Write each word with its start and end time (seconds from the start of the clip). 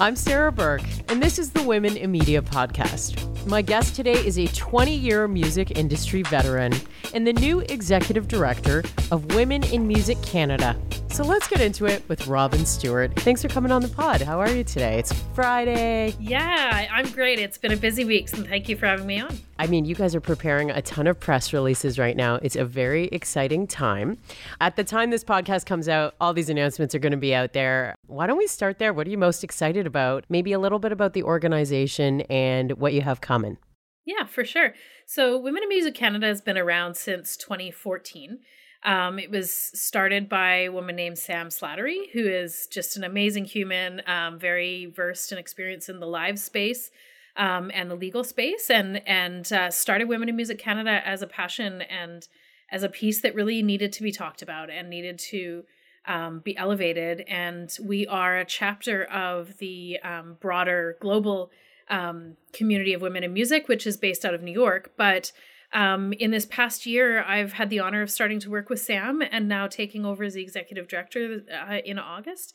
I'm 0.00 0.16
Sarah 0.16 0.50
Burke, 0.50 0.80
and 1.10 1.22
this 1.22 1.38
is 1.38 1.50
the 1.50 1.62
Women 1.62 1.94
in 1.94 2.10
Media 2.10 2.40
podcast. 2.40 3.46
My 3.46 3.60
guest 3.60 3.94
today 3.94 4.14
is 4.14 4.38
a 4.38 4.46
20 4.46 4.94
year 4.96 5.28
music 5.28 5.76
industry 5.76 6.22
veteran 6.22 6.72
and 7.12 7.26
the 7.26 7.34
new 7.34 7.60
executive 7.60 8.26
director 8.26 8.82
of 9.10 9.34
Women 9.34 9.62
in 9.64 9.86
Music 9.86 10.16
Canada. 10.22 10.74
So 11.12 11.24
let's 11.24 11.48
get 11.48 11.60
into 11.60 11.84
it 11.84 12.08
with 12.08 12.26
Robin 12.28 12.64
Stewart. 12.64 13.14
Thanks 13.16 13.42
for 13.42 13.48
coming 13.48 13.70
on 13.70 13.82
the 13.82 13.88
pod. 13.88 14.22
How 14.22 14.40
are 14.40 14.48
you 14.48 14.64
today? 14.64 14.98
It's 14.98 15.12
Friday. 15.34 16.14
Yeah, 16.18 16.88
I'm 16.90 17.10
great. 17.10 17.38
It's 17.38 17.58
been 17.58 17.72
a 17.72 17.76
busy 17.76 18.06
week, 18.06 18.28
so 18.28 18.42
thank 18.42 18.70
you 18.70 18.76
for 18.76 18.86
having 18.86 19.06
me 19.06 19.20
on. 19.20 19.36
I 19.58 19.66
mean, 19.66 19.84
you 19.84 19.94
guys 19.94 20.14
are 20.14 20.20
preparing 20.20 20.70
a 20.70 20.80
ton 20.80 21.06
of 21.06 21.20
press 21.20 21.52
releases 21.52 21.98
right 21.98 22.16
now. 22.16 22.36
It's 22.36 22.56
a 22.56 22.64
very 22.64 23.08
exciting 23.08 23.66
time. 23.66 24.16
At 24.62 24.76
the 24.76 24.84
time 24.84 25.10
this 25.10 25.24
podcast 25.24 25.66
comes 25.66 25.88
out, 25.88 26.14
all 26.20 26.32
these 26.32 26.48
announcements 26.48 26.94
are 26.94 27.00
going 27.00 27.10
to 27.12 27.18
be 27.18 27.34
out 27.34 27.52
there. 27.52 27.94
Why 28.06 28.26
don't 28.26 28.38
we 28.38 28.46
start 28.46 28.78
there? 28.78 28.94
What 28.94 29.06
are 29.06 29.10
you 29.10 29.18
most 29.18 29.44
excited 29.44 29.86
about? 29.86 30.24
Maybe 30.30 30.52
a 30.52 30.58
little 30.58 30.78
bit 30.78 30.92
about 30.92 31.12
the 31.12 31.24
organization 31.24 32.22
and 32.22 32.72
what 32.78 32.94
you 32.94 33.02
have 33.02 33.20
coming. 33.20 33.58
Yeah, 34.06 34.24
for 34.24 34.44
sure. 34.44 34.74
So, 35.06 35.36
Women 35.36 35.64
in 35.64 35.68
Music 35.68 35.94
Canada 35.94 36.28
has 36.28 36.40
been 36.40 36.56
around 36.56 36.96
since 36.96 37.36
2014. 37.36 38.38
Um, 38.82 39.18
it 39.18 39.30
was 39.30 39.50
started 39.50 40.28
by 40.28 40.62
a 40.62 40.72
woman 40.72 40.96
named 40.96 41.18
Sam 41.18 41.48
Slattery, 41.50 42.10
who 42.12 42.26
is 42.26 42.66
just 42.66 42.96
an 42.96 43.04
amazing 43.04 43.44
human, 43.44 44.00
um, 44.06 44.38
very 44.38 44.86
versed 44.86 45.32
and 45.32 45.38
experienced 45.38 45.88
in 45.88 46.00
the 46.00 46.06
live 46.06 46.38
space 46.38 46.90
um, 47.36 47.70
and 47.74 47.90
the 47.90 47.94
legal 47.94 48.24
space, 48.24 48.70
and 48.70 49.06
and 49.06 49.52
uh, 49.52 49.70
started 49.70 50.08
Women 50.08 50.28
in 50.28 50.36
Music 50.36 50.58
Canada 50.58 51.02
as 51.04 51.20
a 51.20 51.26
passion 51.26 51.82
and 51.82 52.26
as 52.70 52.82
a 52.82 52.88
piece 52.88 53.20
that 53.20 53.34
really 53.34 53.62
needed 53.62 53.92
to 53.92 54.02
be 54.02 54.12
talked 54.12 54.42
about 54.42 54.70
and 54.70 54.88
needed 54.88 55.18
to 55.18 55.64
um, 56.06 56.40
be 56.40 56.56
elevated. 56.56 57.24
And 57.28 57.76
we 57.82 58.06
are 58.06 58.38
a 58.38 58.44
chapter 58.44 59.04
of 59.04 59.58
the 59.58 59.98
um, 60.02 60.36
broader 60.40 60.96
global 61.00 61.50
um, 61.88 62.36
community 62.52 62.94
of 62.94 63.02
women 63.02 63.24
in 63.24 63.32
music, 63.32 63.68
which 63.68 63.86
is 63.86 63.96
based 63.96 64.24
out 64.24 64.34
of 64.34 64.42
New 64.42 64.52
York. 64.52 64.92
But 64.96 65.32
um, 65.72 66.12
in 66.14 66.30
this 66.30 66.46
past 66.46 66.86
year, 66.86 67.22
I've 67.22 67.52
had 67.52 67.70
the 67.70 67.80
honor 67.80 68.02
of 68.02 68.10
starting 68.10 68.40
to 68.40 68.50
work 68.50 68.68
with 68.68 68.80
Sam 68.80 69.22
and 69.30 69.48
now 69.48 69.66
taking 69.66 70.04
over 70.04 70.24
as 70.24 70.34
the 70.34 70.42
executive 70.42 70.88
director 70.88 71.42
uh, 71.52 71.78
in 71.84 71.98
August. 71.98 72.54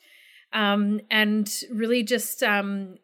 Um, 0.53 1.01
and 1.09 1.51
really 1.71 2.03
just 2.03 2.43
um, 2.43 2.95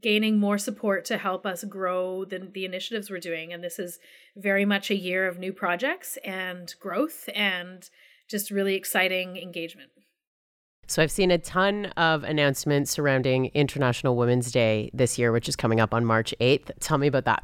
gaining 0.00 0.38
more 0.38 0.58
support 0.58 1.04
to 1.06 1.18
help 1.18 1.44
us 1.46 1.64
grow 1.64 2.24
the, 2.24 2.38
the 2.38 2.64
initiatives 2.64 3.10
we're 3.10 3.18
doing. 3.18 3.52
And 3.52 3.62
this 3.62 3.78
is 3.78 3.98
very 4.36 4.64
much 4.64 4.90
a 4.90 4.96
year 4.96 5.26
of 5.26 5.38
new 5.38 5.52
projects 5.52 6.18
and 6.24 6.72
growth 6.80 7.28
and 7.34 7.88
just 8.28 8.50
really 8.50 8.74
exciting 8.74 9.36
engagement. 9.36 9.90
So 10.86 11.02
I've 11.02 11.10
seen 11.10 11.30
a 11.30 11.38
ton 11.38 11.86
of 11.96 12.24
announcements 12.24 12.90
surrounding 12.90 13.46
International 13.54 14.16
Women's 14.16 14.52
Day 14.52 14.90
this 14.92 15.18
year, 15.18 15.32
which 15.32 15.48
is 15.48 15.56
coming 15.56 15.80
up 15.80 15.94
on 15.94 16.04
March 16.04 16.34
8th. 16.40 16.70
Tell 16.80 16.98
me 16.98 17.06
about 17.06 17.24
that. 17.24 17.42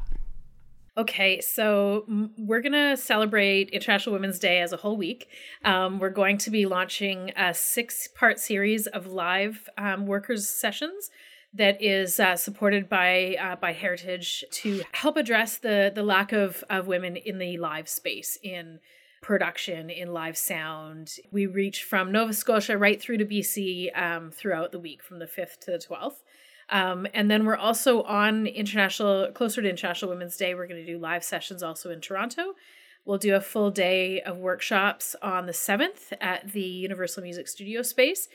Okay, 1.01 1.41
so 1.41 2.05
we're 2.37 2.61
going 2.61 2.73
to 2.73 2.95
celebrate 2.95 3.71
International 3.71 4.13
Women's 4.13 4.37
Day 4.37 4.61
as 4.61 4.71
a 4.71 4.77
whole 4.77 4.95
week. 4.95 5.29
Um, 5.65 5.97
we're 5.97 6.11
going 6.11 6.37
to 6.37 6.51
be 6.51 6.67
launching 6.67 7.31
a 7.35 7.55
six 7.55 8.07
part 8.07 8.39
series 8.39 8.85
of 8.85 9.07
live 9.07 9.67
um, 9.79 10.05
workers' 10.05 10.47
sessions 10.47 11.09
that 11.55 11.81
is 11.81 12.19
uh, 12.19 12.35
supported 12.35 12.87
by 12.87 13.35
uh, 13.41 13.55
by 13.55 13.73
Heritage 13.73 14.45
to 14.51 14.83
help 14.91 15.17
address 15.17 15.57
the 15.57 15.91
the 15.91 16.03
lack 16.03 16.33
of 16.33 16.63
of 16.69 16.85
women 16.85 17.15
in 17.15 17.39
the 17.39 17.57
live 17.57 17.89
space 17.89 18.37
in 18.43 18.79
production 19.23 19.89
in 19.89 20.13
live 20.13 20.37
sound. 20.37 21.15
We 21.31 21.47
reach 21.47 21.83
from 21.83 22.11
Nova 22.11 22.33
Scotia 22.33 22.77
right 22.77 23.01
through 23.01 23.17
to 23.17 23.25
BC 23.25 23.99
um, 23.99 24.29
throughout 24.29 24.71
the 24.71 24.79
week 24.79 25.01
from 25.01 25.17
the 25.17 25.25
5th 25.25 25.61
to 25.61 25.71
the 25.71 25.79
12th. 25.79 26.21
Um, 26.71 27.05
and 27.13 27.29
then 27.29 27.45
we're 27.45 27.57
also 27.57 28.03
on 28.03 28.47
international, 28.47 29.31
closer 29.33 29.61
to 29.61 29.69
International 29.69 30.09
Women's 30.09 30.37
Day, 30.37 30.55
we're 30.55 30.67
going 30.67 30.83
to 30.83 30.91
do 30.91 30.97
live 30.97 31.23
sessions 31.23 31.61
also 31.61 31.91
in 31.91 31.99
Toronto. 31.99 32.55
We'll 33.03 33.17
do 33.17 33.35
a 33.35 33.41
full 33.41 33.71
day 33.71 34.21
of 34.21 34.37
workshops 34.37 35.15
on 35.21 35.47
the 35.47 35.51
7th 35.51 36.13
at 36.21 36.53
the 36.53 36.61
Universal 36.61 37.23
Music 37.23 37.47
Studio 37.47 37.81
space. 37.81 38.29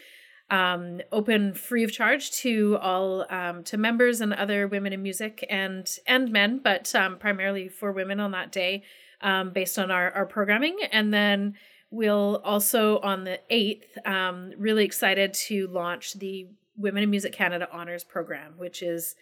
Um, 0.50 1.00
open 1.10 1.54
free 1.54 1.82
of 1.82 1.90
charge 1.90 2.30
to 2.32 2.78
all 2.80 3.26
um, 3.30 3.64
to 3.64 3.76
members 3.76 4.20
and 4.20 4.32
other 4.32 4.68
women 4.68 4.92
in 4.92 5.02
music 5.02 5.44
and 5.50 5.88
and 6.06 6.30
men, 6.30 6.60
but 6.62 6.94
um, 6.94 7.18
primarily 7.18 7.68
for 7.68 7.90
women 7.90 8.20
on 8.20 8.30
that 8.30 8.52
day 8.52 8.84
um, 9.22 9.50
based 9.50 9.76
on 9.76 9.90
our, 9.90 10.12
our 10.12 10.26
programming. 10.26 10.78
And 10.92 11.12
then 11.12 11.54
we'll 11.90 12.40
also 12.44 12.98
on 13.00 13.24
the 13.24 13.40
8th, 13.50 14.06
um, 14.06 14.52
really 14.56 14.84
excited 14.84 15.34
to 15.34 15.66
launch 15.66 16.14
the 16.14 16.46
Women 16.76 17.02
in 17.02 17.10
Music 17.10 17.32
Canada 17.32 17.68
Honors 17.72 18.04
Program, 18.04 18.54
which 18.56 18.82
is 18.82 19.14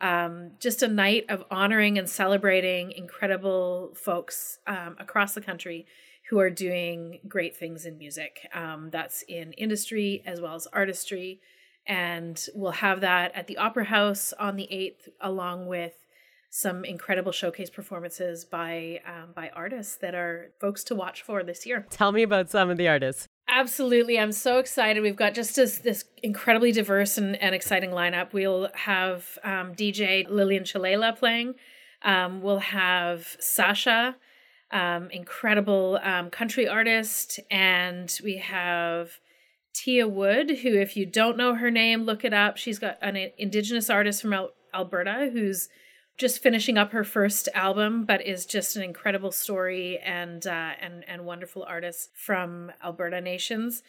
um, 0.00 0.52
just 0.58 0.82
a 0.82 0.88
night 0.88 1.26
of 1.28 1.44
honoring 1.50 1.96
and 1.98 2.08
celebrating 2.08 2.92
incredible 2.92 3.92
folks 3.94 4.58
um, 4.66 4.96
across 4.98 5.34
the 5.34 5.40
country 5.40 5.86
who 6.28 6.38
are 6.38 6.50
doing 6.50 7.20
great 7.28 7.56
things 7.56 7.86
in 7.86 7.98
music. 7.98 8.48
Um, 8.54 8.90
that's 8.90 9.22
in 9.22 9.52
industry 9.52 10.22
as 10.26 10.40
well 10.40 10.54
as 10.54 10.66
artistry. 10.72 11.40
And 11.86 12.44
we'll 12.54 12.72
have 12.72 13.00
that 13.00 13.34
at 13.34 13.46
the 13.46 13.58
Opera 13.58 13.84
House 13.84 14.32
on 14.38 14.56
the 14.56 14.68
8th, 14.72 15.08
along 15.20 15.66
with 15.66 15.94
some 16.50 16.84
incredible 16.84 17.32
showcase 17.32 17.70
performances 17.70 18.44
by 18.44 19.00
um, 19.06 19.30
by 19.34 19.50
artists 19.56 19.96
that 19.96 20.14
are 20.14 20.52
folks 20.60 20.84
to 20.84 20.94
watch 20.94 21.22
for 21.22 21.42
this 21.42 21.64
year. 21.64 21.86
Tell 21.88 22.12
me 22.12 22.22
about 22.22 22.50
some 22.50 22.68
of 22.68 22.76
the 22.76 22.88
artists. 22.88 23.26
Absolutely. 23.54 24.18
I'm 24.18 24.32
so 24.32 24.56
excited. 24.56 25.02
We've 25.02 25.14
got 25.14 25.34
just 25.34 25.56
this, 25.56 25.76
this 25.76 26.06
incredibly 26.22 26.72
diverse 26.72 27.18
and, 27.18 27.36
and 27.36 27.54
exciting 27.54 27.90
lineup. 27.90 28.32
We'll 28.32 28.70
have 28.72 29.38
um, 29.44 29.74
DJ 29.74 30.26
Lillian 30.26 30.62
Chalela 30.64 31.14
playing. 31.14 31.56
Um, 32.00 32.40
we'll 32.40 32.60
have 32.60 33.36
Sasha, 33.40 34.16
um, 34.70 35.10
incredible 35.10 36.00
um, 36.02 36.30
country 36.30 36.66
artist. 36.66 37.40
And 37.50 38.18
we 38.24 38.38
have 38.38 39.20
Tia 39.74 40.08
Wood, 40.08 40.60
who, 40.62 40.70
if 40.70 40.96
you 40.96 41.04
don't 41.04 41.36
know 41.36 41.54
her 41.54 41.70
name, 41.70 42.04
look 42.04 42.24
it 42.24 42.32
up. 42.32 42.56
She's 42.56 42.78
got 42.78 42.96
an 43.02 43.18
Indigenous 43.36 43.90
artist 43.90 44.22
from 44.22 44.48
Alberta 44.72 45.28
who's 45.30 45.68
just 46.18 46.42
finishing 46.42 46.78
up 46.78 46.92
her 46.92 47.04
first 47.04 47.48
album, 47.54 48.04
but 48.04 48.24
is 48.26 48.46
just 48.46 48.76
an 48.76 48.82
incredible 48.82 49.32
story 49.32 49.98
and 49.98 50.46
uh, 50.46 50.72
and 50.80 51.04
and 51.08 51.24
wonderful 51.24 51.64
artist 51.64 52.10
from 52.14 52.70
Alberta 52.82 53.20
Nations. 53.20 53.82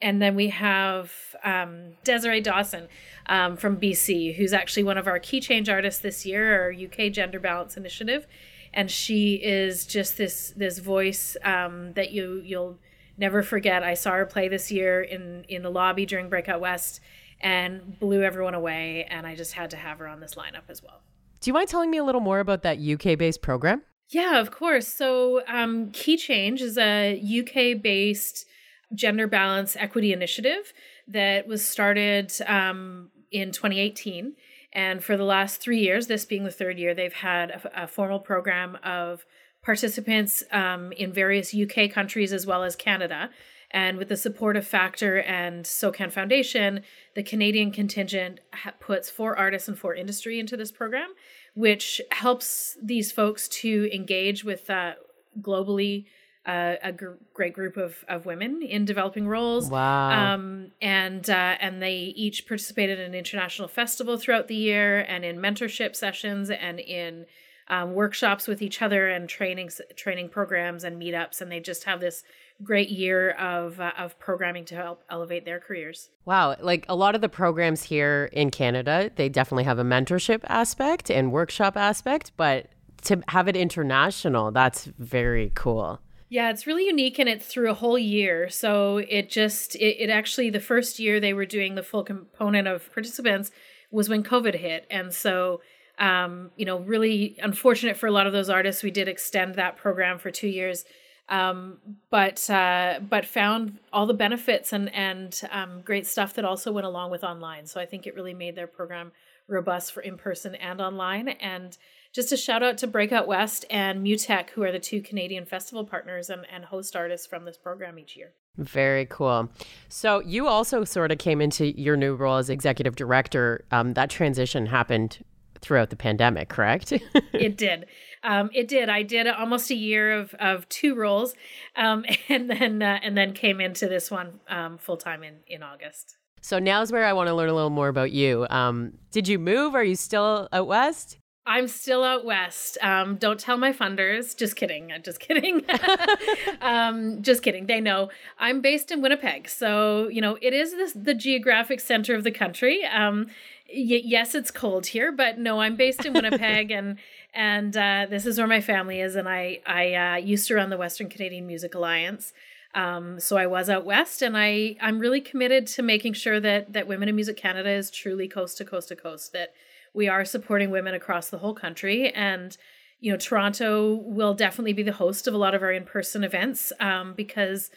And 0.00 0.20
then 0.20 0.34
we 0.34 0.48
have 0.48 1.12
um, 1.44 1.92
Desiree 2.02 2.40
Dawson 2.40 2.88
um, 3.26 3.56
from 3.56 3.76
BC, 3.76 4.34
who's 4.34 4.52
actually 4.52 4.82
one 4.82 4.98
of 4.98 5.06
our 5.06 5.20
key 5.20 5.40
change 5.40 5.68
artists 5.68 6.00
this 6.00 6.26
year, 6.26 6.60
our 6.60 6.72
UK 6.72 7.12
Gender 7.12 7.38
Balance 7.38 7.76
Initiative, 7.76 8.26
and 8.74 8.90
she 8.90 9.34
is 9.34 9.86
just 9.86 10.16
this 10.16 10.52
this 10.56 10.78
voice 10.78 11.36
um, 11.44 11.92
that 11.92 12.10
you 12.10 12.42
you'll 12.44 12.78
never 13.16 13.42
forget. 13.42 13.84
I 13.84 13.94
saw 13.94 14.12
her 14.12 14.26
play 14.26 14.48
this 14.48 14.72
year 14.72 15.00
in 15.00 15.44
in 15.48 15.62
the 15.62 15.70
lobby 15.70 16.04
during 16.04 16.28
Breakout 16.28 16.60
West 16.60 17.00
and 17.40 17.98
blew 17.98 18.22
everyone 18.22 18.54
away, 18.54 19.06
and 19.08 19.26
I 19.26 19.36
just 19.36 19.52
had 19.52 19.70
to 19.70 19.76
have 19.76 19.98
her 19.98 20.08
on 20.08 20.20
this 20.20 20.34
lineup 20.34 20.68
as 20.68 20.82
well. 20.82 21.00
Do 21.42 21.50
you 21.50 21.54
mind 21.54 21.68
telling 21.68 21.90
me 21.90 21.98
a 21.98 22.04
little 22.04 22.20
more 22.20 22.38
about 22.38 22.62
that 22.62 22.78
UK 22.78 23.18
based 23.18 23.42
program? 23.42 23.82
Yeah, 24.10 24.38
of 24.38 24.52
course. 24.52 24.86
So, 24.86 25.42
um, 25.48 25.90
Key 25.90 26.16
Change 26.16 26.62
is 26.62 26.78
a 26.78 27.20
UK 27.20 27.82
based 27.82 28.46
gender 28.94 29.26
balance 29.26 29.74
equity 29.74 30.12
initiative 30.12 30.72
that 31.08 31.48
was 31.48 31.64
started 31.64 32.32
um, 32.46 33.10
in 33.32 33.50
2018. 33.50 34.34
And 34.72 35.02
for 35.02 35.16
the 35.16 35.24
last 35.24 35.60
three 35.60 35.80
years, 35.80 36.06
this 36.06 36.24
being 36.24 36.44
the 36.44 36.50
third 36.52 36.78
year, 36.78 36.94
they've 36.94 37.12
had 37.12 37.50
a, 37.50 37.84
a 37.84 37.86
formal 37.88 38.20
program 38.20 38.78
of 38.84 39.26
participants 39.64 40.44
um, 40.52 40.92
in 40.92 41.12
various 41.12 41.52
UK 41.52 41.90
countries 41.90 42.32
as 42.32 42.46
well 42.46 42.62
as 42.62 42.76
Canada. 42.76 43.30
And 43.72 43.96
with 43.96 44.08
the 44.08 44.16
support 44.16 44.56
of 44.56 44.66
Factor 44.66 45.20
and 45.20 45.64
SOCAN 45.64 46.10
Foundation, 46.12 46.82
the 47.14 47.22
Canadian 47.22 47.70
contingent 47.70 48.40
puts 48.80 49.08
four 49.08 49.36
artists 49.36 49.68
and 49.68 49.78
four 49.78 49.94
industry 49.94 50.38
into 50.38 50.56
this 50.56 50.70
program, 50.70 51.14
which 51.54 52.00
helps 52.10 52.76
these 52.82 53.10
folks 53.10 53.48
to 53.48 53.88
engage 53.94 54.44
with 54.44 54.68
uh, 54.68 54.92
globally 55.40 56.04
uh, 56.44 56.74
a 56.82 56.92
gr- 56.92 57.12
great 57.32 57.54
group 57.54 57.76
of, 57.76 58.04
of 58.08 58.26
women 58.26 58.62
in 58.62 58.84
developing 58.84 59.28
roles. 59.28 59.70
Wow. 59.70 60.34
Um, 60.34 60.72
and 60.80 61.28
uh, 61.30 61.56
and 61.60 61.80
they 61.80 62.12
each 62.16 62.46
participated 62.46 62.98
in 62.98 63.06
an 63.06 63.14
international 63.14 63.68
festival 63.68 64.18
throughout 64.18 64.48
the 64.48 64.56
year, 64.56 65.00
and 65.00 65.24
in 65.24 65.38
mentorship 65.38 65.94
sessions, 65.94 66.50
and 66.50 66.80
in 66.80 67.26
um, 67.68 67.94
workshops 67.94 68.48
with 68.48 68.60
each 68.60 68.82
other, 68.82 69.08
and 69.08 69.28
trainings, 69.28 69.80
training 69.94 70.28
programs, 70.30 70.82
and 70.84 71.00
meetups. 71.00 71.40
And 71.40 71.50
they 71.50 71.60
just 71.60 71.84
have 71.84 72.00
this 72.00 72.24
great 72.62 72.90
year 72.90 73.30
of 73.32 73.80
uh, 73.80 73.92
of 73.98 74.18
programming 74.18 74.64
to 74.66 74.74
help 74.74 75.04
elevate 75.10 75.44
their 75.44 75.60
careers. 75.60 76.10
Wow, 76.24 76.56
like 76.60 76.86
a 76.88 76.94
lot 76.94 77.14
of 77.14 77.20
the 77.20 77.28
programs 77.28 77.82
here 77.82 78.30
in 78.32 78.50
Canada, 78.50 79.10
they 79.16 79.28
definitely 79.28 79.64
have 79.64 79.78
a 79.78 79.84
mentorship 79.84 80.40
aspect 80.48 81.10
and 81.10 81.32
workshop 81.32 81.76
aspect, 81.76 82.32
but 82.36 82.68
to 83.02 83.22
have 83.28 83.48
it 83.48 83.56
international, 83.56 84.50
that's 84.52 84.84
very 84.98 85.52
cool. 85.54 86.00
Yeah, 86.28 86.48
it's 86.48 86.66
really 86.66 86.86
unique 86.86 87.18
and 87.18 87.28
it's 87.28 87.46
through 87.46 87.70
a 87.70 87.74
whole 87.74 87.98
year. 87.98 88.48
So 88.48 88.98
it 88.98 89.28
just 89.28 89.74
it, 89.76 90.04
it 90.04 90.08
actually 90.10 90.48
the 90.48 90.60
first 90.60 90.98
year 90.98 91.20
they 91.20 91.34
were 91.34 91.44
doing 91.44 91.74
the 91.74 91.82
full 91.82 92.04
component 92.04 92.66
of 92.66 92.90
participants 92.94 93.50
was 93.90 94.08
when 94.08 94.22
COVID 94.22 94.54
hit. 94.54 94.86
And 94.90 95.12
so, 95.12 95.60
um, 95.98 96.50
you 96.56 96.64
know, 96.64 96.78
really 96.78 97.36
unfortunate 97.42 97.98
for 97.98 98.06
a 98.06 98.10
lot 98.10 98.26
of 98.26 98.32
those 98.32 98.48
artists. 98.48 98.82
We 98.82 98.90
did 98.90 99.08
extend 99.08 99.56
that 99.56 99.76
program 99.76 100.18
for 100.18 100.30
two 100.30 100.48
years, 100.48 100.86
um, 101.28 101.78
but 102.10 102.48
uh, 102.50 103.00
but 103.08 103.24
found 103.24 103.78
all 103.92 104.06
the 104.06 104.14
benefits 104.14 104.72
and 104.72 104.92
and 104.94 105.40
um, 105.50 105.80
great 105.82 106.06
stuff 106.06 106.34
that 106.34 106.44
also 106.44 106.72
went 106.72 106.86
along 106.86 107.10
with 107.10 107.24
online. 107.24 107.66
So 107.66 107.80
I 107.80 107.86
think 107.86 108.06
it 108.06 108.14
really 108.14 108.34
made 108.34 108.56
their 108.56 108.66
program 108.66 109.12
robust 109.48 109.92
for 109.92 110.00
in 110.00 110.16
person 110.16 110.54
and 110.56 110.80
online. 110.80 111.28
And 111.28 111.76
just 112.12 112.32
a 112.32 112.36
shout 112.36 112.62
out 112.62 112.78
to 112.78 112.86
Breakout 112.86 113.26
West 113.26 113.64
and 113.70 114.04
MUTEK, 114.04 114.50
who 114.50 114.62
are 114.62 114.72
the 114.72 114.78
two 114.78 115.00
Canadian 115.00 115.46
festival 115.46 115.84
partners 115.84 116.30
and, 116.30 116.46
and 116.52 116.64
host 116.64 116.94
artists 116.94 117.26
from 117.26 117.44
this 117.44 117.56
program 117.56 117.98
each 117.98 118.16
year. 118.16 118.32
Very 118.58 119.06
cool. 119.06 119.48
So 119.88 120.20
you 120.20 120.46
also 120.46 120.84
sort 120.84 121.10
of 121.10 121.18
came 121.18 121.40
into 121.40 121.78
your 121.80 121.96
new 121.96 122.14
role 122.14 122.36
as 122.36 122.50
executive 122.50 122.96
director. 122.96 123.64
Um, 123.70 123.94
that 123.94 124.10
transition 124.10 124.66
happened 124.66 125.24
throughout 125.60 125.90
the 125.90 125.96
pandemic, 125.96 126.50
correct? 126.50 126.92
it 127.32 127.56
did. 127.56 127.86
Um, 128.24 128.50
it 128.52 128.68
did. 128.68 128.88
I 128.88 129.02
did 129.02 129.26
almost 129.26 129.70
a 129.70 129.74
year 129.74 130.12
of 130.12 130.34
of 130.34 130.68
two 130.68 130.94
roles, 130.94 131.34
um, 131.76 132.04
and 132.28 132.50
then 132.50 132.82
uh, 132.82 133.00
and 133.02 133.16
then 133.16 133.32
came 133.32 133.60
into 133.60 133.88
this 133.88 134.10
one 134.10 134.40
um, 134.48 134.78
full 134.78 134.96
time 134.96 135.22
in 135.22 135.36
in 135.46 135.62
August. 135.62 136.16
So 136.40 136.58
now's 136.58 136.90
where 136.90 137.04
I 137.04 137.12
want 137.12 137.28
to 137.28 137.34
learn 137.34 137.48
a 137.48 137.54
little 137.54 137.70
more 137.70 137.88
about 137.88 138.10
you. 138.10 138.46
Um, 138.50 138.94
did 139.12 139.28
you 139.28 139.38
move? 139.38 139.76
Are 139.76 139.84
you 139.84 139.94
still 139.94 140.48
out 140.52 140.66
west? 140.66 141.18
I'm 141.44 141.66
still 141.66 142.04
out 142.04 142.24
west. 142.24 142.78
Um, 142.82 143.16
don't 143.16 143.38
tell 143.38 143.56
my 143.56 143.72
funders. 143.72 144.36
Just 144.36 144.54
kidding. 144.54 144.92
I'm 144.92 145.02
Just 145.02 145.18
kidding. 145.18 145.64
um, 146.60 147.22
just 147.22 147.42
kidding. 147.42 147.66
They 147.66 147.80
know 147.80 148.10
I'm 148.38 148.60
based 148.60 148.92
in 148.92 149.02
Winnipeg, 149.02 149.48
so 149.48 150.08
you 150.08 150.20
know 150.20 150.38
it 150.40 150.52
is 150.52 150.72
this, 150.72 150.92
the 150.92 151.14
geographic 151.14 151.80
center 151.80 152.14
of 152.14 152.22
the 152.24 152.30
country. 152.30 152.84
Um, 152.84 153.26
y- 153.72 154.02
yes, 154.04 154.34
it's 154.34 154.50
cold 154.50 154.86
here, 154.86 155.12
but 155.12 155.38
no, 155.38 155.60
I'm 155.60 155.76
based 155.76 156.04
in 156.04 156.12
Winnipeg, 156.12 156.70
and 156.70 156.98
and 157.34 157.76
uh, 157.76 158.06
this 158.08 158.26
is 158.26 158.38
where 158.38 158.46
my 158.46 158.60
family 158.60 159.00
is. 159.00 159.16
And 159.16 159.28
I 159.28 159.60
I 159.66 159.94
uh, 159.94 160.16
used 160.16 160.48
to 160.48 160.54
run 160.54 160.70
the 160.70 160.76
Western 160.76 161.08
Canadian 161.08 161.46
Music 161.46 161.74
Alliance. 161.74 162.32
Um, 162.74 163.20
so 163.20 163.36
I 163.36 163.46
was 163.46 163.68
out 163.68 163.84
west, 163.84 164.22
and 164.22 164.36
I 164.36 164.76
I'm 164.80 164.98
really 164.98 165.20
committed 165.20 165.66
to 165.68 165.82
making 165.82 166.14
sure 166.14 166.40
that 166.40 166.72
that 166.72 166.86
Women 166.86 167.08
in 167.08 167.16
Music 167.16 167.36
Canada 167.36 167.70
is 167.70 167.90
truly 167.90 168.28
coast 168.28 168.58
to 168.58 168.64
coast 168.64 168.88
to 168.88 168.96
coast. 168.96 169.32
That 169.32 169.52
we 169.94 170.08
are 170.08 170.24
supporting 170.24 170.70
women 170.70 170.94
across 170.94 171.28
the 171.28 171.38
whole 171.38 171.54
country 171.54 172.10
and 172.12 172.56
you 173.00 173.12
know 173.12 173.18
toronto 173.18 173.94
will 173.94 174.34
definitely 174.34 174.72
be 174.72 174.82
the 174.82 174.92
host 174.92 175.26
of 175.26 175.34
a 175.34 175.38
lot 175.38 175.54
of 175.54 175.62
our 175.62 175.72
in-person 175.72 176.24
events 176.24 176.72
um, 176.80 177.12
because 177.14 177.70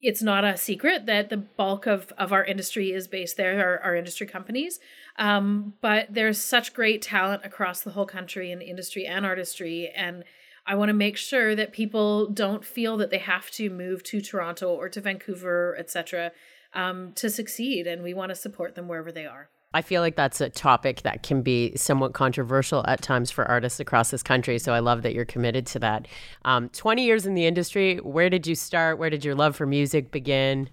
it's 0.00 0.22
not 0.22 0.44
a 0.44 0.56
secret 0.56 1.06
that 1.06 1.28
the 1.28 1.36
bulk 1.36 1.86
of, 1.86 2.12
of 2.16 2.32
our 2.32 2.44
industry 2.44 2.92
is 2.92 3.08
based 3.08 3.36
there, 3.36 3.60
our, 3.60 3.78
our 3.80 3.96
industry 3.96 4.26
companies. 4.26 4.78
Um, 5.18 5.74
but 5.80 6.06
there's 6.10 6.38
such 6.38 6.72
great 6.72 7.02
talent 7.02 7.44
across 7.44 7.80
the 7.80 7.90
whole 7.90 8.06
country 8.06 8.52
in 8.52 8.62
industry 8.62 9.06
and 9.06 9.26
artistry. 9.26 9.90
And 9.94 10.22
I 10.66 10.76
want 10.76 10.90
to 10.90 10.94
make 10.94 11.16
sure 11.16 11.56
that 11.56 11.72
people 11.72 12.28
don't 12.28 12.64
feel 12.64 12.96
that 12.98 13.10
they 13.10 13.18
have 13.18 13.50
to 13.52 13.70
move 13.70 14.04
to 14.04 14.20
Toronto 14.20 14.72
or 14.72 14.88
to 14.88 15.00
Vancouver, 15.00 15.76
etc., 15.78 16.30
um, 16.74 17.12
to 17.14 17.28
succeed. 17.28 17.86
And 17.86 18.02
we 18.02 18.14
want 18.14 18.28
to 18.28 18.36
support 18.36 18.76
them 18.76 18.86
wherever 18.86 19.10
they 19.10 19.26
are. 19.26 19.48
I 19.74 19.82
feel 19.82 20.00
like 20.00 20.16
that's 20.16 20.40
a 20.40 20.48
topic 20.48 21.02
that 21.02 21.22
can 21.22 21.42
be 21.42 21.76
somewhat 21.76 22.14
controversial 22.14 22.86
at 22.86 23.02
times 23.02 23.30
for 23.30 23.44
artists 23.44 23.80
across 23.80 24.10
this 24.10 24.22
country. 24.22 24.58
So 24.58 24.72
I 24.72 24.78
love 24.78 25.02
that 25.02 25.14
you're 25.14 25.26
committed 25.26 25.66
to 25.66 25.78
that. 25.80 26.08
Um, 26.46 26.70
20 26.70 27.04
years 27.04 27.26
in 27.26 27.34
the 27.34 27.44
industry, 27.44 27.96
where 27.96 28.30
did 28.30 28.46
you 28.46 28.54
start? 28.54 28.98
Where 28.98 29.10
did 29.10 29.26
your 29.26 29.34
love 29.34 29.56
for 29.56 29.66
music 29.66 30.10
begin? 30.10 30.70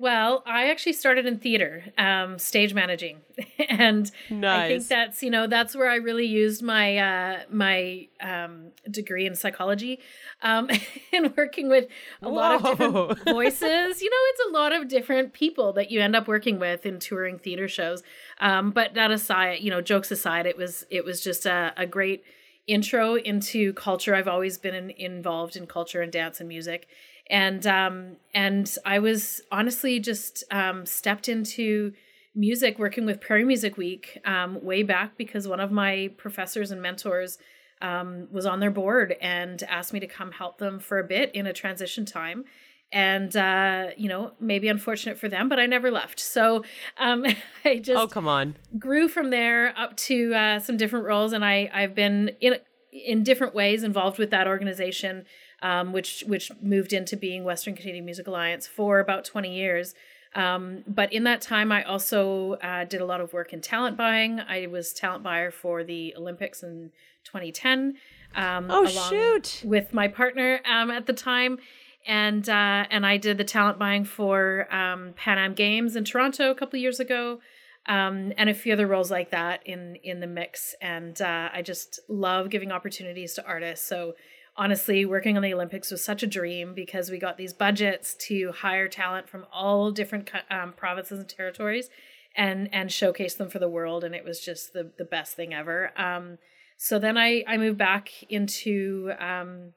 Well, 0.00 0.44
I 0.46 0.70
actually 0.70 0.92
started 0.92 1.26
in 1.26 1.38
theater, 1.38 1.82
um, 1.98 2.38
stage 2.38 2.72
managing, 2.72 3.18
and 3.68 4.08
nice. 4.30 4.60
I 4.60 4.68
think 4.68 4.86
that's 4.86 5.22
you 5.24 5.30
know 5.30 5.48
that's 5.48 5.74
where 5.74 5.90
I 5.90 5.96
really 5.96 6.24
used 6.26 6.62
my 6.62 6.98
uh, 6.98 7.40
my 7.50 8.06
um, 8.20 8.66
degree 8.88 9.26
in 9.26 9.34
psychology, 9.34 9.98
um, 10.40 10.70
and 11.12 11.36
working 11.36 11.68
with 11.68 11.88
a 12.22 12.28
Whoa. 12.28 12.34
lot 12.34 12.54
of 12.54 12.62
different 12.62 13.24
voices. 13.24 14.00
You 14.00 14.10
know, 14.10 14.16
it's 14.20 14.40
a 14.48 14.52
lot 14.52 14.72
of 14.72 14.86
different 14.86 15.32
people 15.32 15.72
that 15.72 15.90
you 15.90 16.00
end 16.00 16.14
up 16.14 16.28
working 16.28 16.60
with 16.60 16.86
in 16.86 17.00
touring 17.00 17.40
theater 17.40 17.66
shows. 17.66 18.04
Um, 18.40 18.70
but 18.70 18.94
that 18.94 19.10
aside, 19.10 19.62
you 19.62 19.70
know, 19.70 19.80
jokes 19.80 20.12
aside, 20.12 20.46
it 20.46 20.56
was 20.56 20.86
it 20.90 21.04
was 21.04 21.20
just 21.20 21.44
a, 21.44 21.72
a 21.76 21.86
great 21.86 22.22
intro 22.68 23.16
into 23.16 23.72
culture. 23.72 24.14
I've 24.14 24.28
always 24.28 24.58
been 24.58 24.74
in, 24.74 24.90
involved 24.90 25.56
in 25.56 25.66
culture 25.66 26.02
and 26.02 26.12
dance 26.12 26.38
and 26.38 26.48
music 26.48 26.86
and 27.30 27.66
um, 27.66 28.16
and 28.34 28.74
I 28.84 28.98
was 28.98 29.40
honestly 29.52 30.00
just 30.00 30.44
um, 30.50 30.86
stepped 30.86 31.28
into 31.28 31.92
music 32.34 32.78
working 32.78 33.04
with 33.04 33.20
Prairie 33.20 33.44
Music 33.44 33.76
Week 33.76 34.18
um, 34.24 34.62
way 34.64 34.82
back 34.82 35.16
because 35.16 35.48
one 35.48 35.60
of 35.60 35.70
my 35.70 36.10
professors 36.16 36.70
and 36.70 36.80
mentors 36.80 37.38
um, 37.82 38.28
was 38.30 38.46
on 38.46 38.60
their 38.60 38.70
board 38.70 39.16
and 39.20 39.62
asked 39.64 39.92
me 39.92 40.00
to 40.00 40.06
come 40.06 40.32
help 40.32 40.58
them 40.58 40.78
for 40.78 40.98
a 40.98 41.04
bit 41.04 41.34
in 41.34 41.46
a 41.46 41.52
transition 41.52 42.04
time. 42.04 42.44
And 42.90 43.36
uh, 43.36 43.88
you 43.98 44.08
know, 44.08 44.32
maybe 44.40 44.68
unfortunate 44.68 45.18
for 45.18 45.28
them, 45.28 45.50
but 45.50 45.58
I 45.58 45.66
never 45.66 45.90
left. 45.90 46.18
So 46.18 46.64
um, 46.96 47.26
I 47.64 47.78
just 47.78 47.98
oh 47.98 48.06
come 48.06 48.26
on 48.26 48.56
grew 48.78 49.08
from 49.08 49.28
there 49.28 49.74
up 49.76 49.96
to 49.98 50.34
uh, 50.34 50.58
some 50.60 50.78
different 50.78 51.04
roles, 51.04 51.34
and 51.34 51.44
I 51.44 51.70
I've 51.74 51.94
been 51.94 52.30
in 52.40 52.56
in 52.90 53.22
different 53.22 53.54
ways 53.54 53.82
involved 53.84 54.18
with 54.18 54.30
that 54.30 54.46
organization 54.46 55.26
um, 55.62 55.92
which 55.92 56.24
which 56.26 56.50
moved 56.60 56.92
into 56.92 57.16
being 57.16 57.44
Western 57.44 57.74
Canadian 57.74 58.04
Music 58.04 58.26
Alliance 58.26 58.66
for 58.66 59.00
about 59.00 59.24
20 59.24 59.54
years. 59.54 59.94
Um, 60.34 60.84
but 60.86 61.12
in 61.12 61.24
that 61.24 61.40
time, 61.40 61.72
I 61.72 61.82
also 61.82 62.52
uh, 62.54 62.84
did 62.84 63.00
a 63.00 63.06
lot 63.06 63.20
of 63.20 63.32
work 63.32 63.52
in 63.52 63.60
talent 63.60 63.96
buying. 63.96 64.40
I 64.40 64.66
was 64.66 64.92
talent 64.92 65.24
buyer 65.24 65.50
for 65.50 65.82
the 65.82 66.14
Olympics 66.16 66.62
in 66.62 66.90
2010. 67.24 67.94
Um, 68.34 68.66
oh 68.70 68.86
shoot! 68.86 69.62
With 69.64 69.94
my 69.94 70.06
partner 70.06 70.60
um, 70.70 70.90
at 70.90 71.06
the 71.06 71.12
time, 71.12 71.58
and 72.06 72.48
uh, 72.48 72.84
and 72.90 73.06
I 73.06 73.16
did 73.16 73.38
the 73.38 73.44
talent 73.44 73.78
buying 73.78 74.04
for 74.04 74.72
um, 74.72 75.14
Pan 75.16 75.38
Am 75.38 75.54
Games 75.54 75.96
in 75.96 76.04
Toronto 76.04 76.50
a 76.50 76.54
couple 76.54 76.78
years 76.78 77.00
ago. 77.00 77.40
Um, 77.86 78.34
and 78.36 78.50
a 78.50 78.54
few 78.54 78.74
other 78.74 78.86
roles 78.86 79.10
like 79.10 79.30
that 79.30 79.66
in 79.66 79.96
in 80.02 80.20
the 80.20 80.26
mix. 80.26 80.74
And 80.82 81.20
uh, 81.22 81.48
I 81.52 81.62
just 81.62 82.00
love 82.06 82.50
giving 82.50 82.70
opportunities 82.70 83.32
to 83.34 83.46
artists. 83.46 83.86
So 83.86 84.14
honestly, 84.58 85.06
working 85.06 85.36
on 85.36 85.42
the 85.42 85.54
Olympics 85.54 85.90
was 85.90 86.04
such 86.04 86.22
a 86.22 86.26
dream 86.26 86.74
because 86.74 87.10
we 87.10 87.18
got 87.18 87.38
these 87.38 87.54
budgets 87.54 88.14
to 88.26 88.52
hire 88.52 88.88
talent 88.88 89.28
from 89.28 89.46
all 89.52 89.90
different 89.92 90.30
um, 90.50 90.74
provinces 90.76 91.20
and 91.20 91.28
territories 91.28 91.88
and 92.36 92.68
and 92.74 92.92
showcase 92.92 93.34
them 93.34 93.48
for 93.48 93.58
the 93.58 93.68
world 93.68 94.04
and 94.04 94.14
it 94.14 94.24
was 94.24 94.40
just 94.40 94.72
the 94.72 94.90
the 94.98 95.04
best 95.04 95.34
thing 95.34 95.54
ever. 95.54 95.92
Um, 95.96 96.38
so 96.76 96.98
then 96.98 97.16
i 97.18 97.42
i 97.46 97.56
moved 97.56 97.78
back 97.78 98.10
into 98.28 99.12
um, 99.18 99.72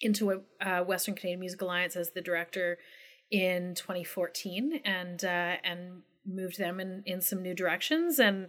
into 0.00 0.30
a 0.30 0.40
uh, 0.60 0.84
western 0.84 1.14
canadian 1.14 1.40
music 1.40 1.62
alliance 1.62 1.96
as 1.96 2.10
the 2.10 2.20
director 2.20 2.78
in 3.30 3.74
2014 3.74 4.80
and 4.84 5.24
uh, 5.24 5.56
and 5.64 6.02
moved 6.26 6.58
them 6.58 6.80
in 6.80 7.02
in 7.06 7.20
some 7.20 7.42
new 7.42 7.54
directions. 7.54 8.18
And 8.18 8.48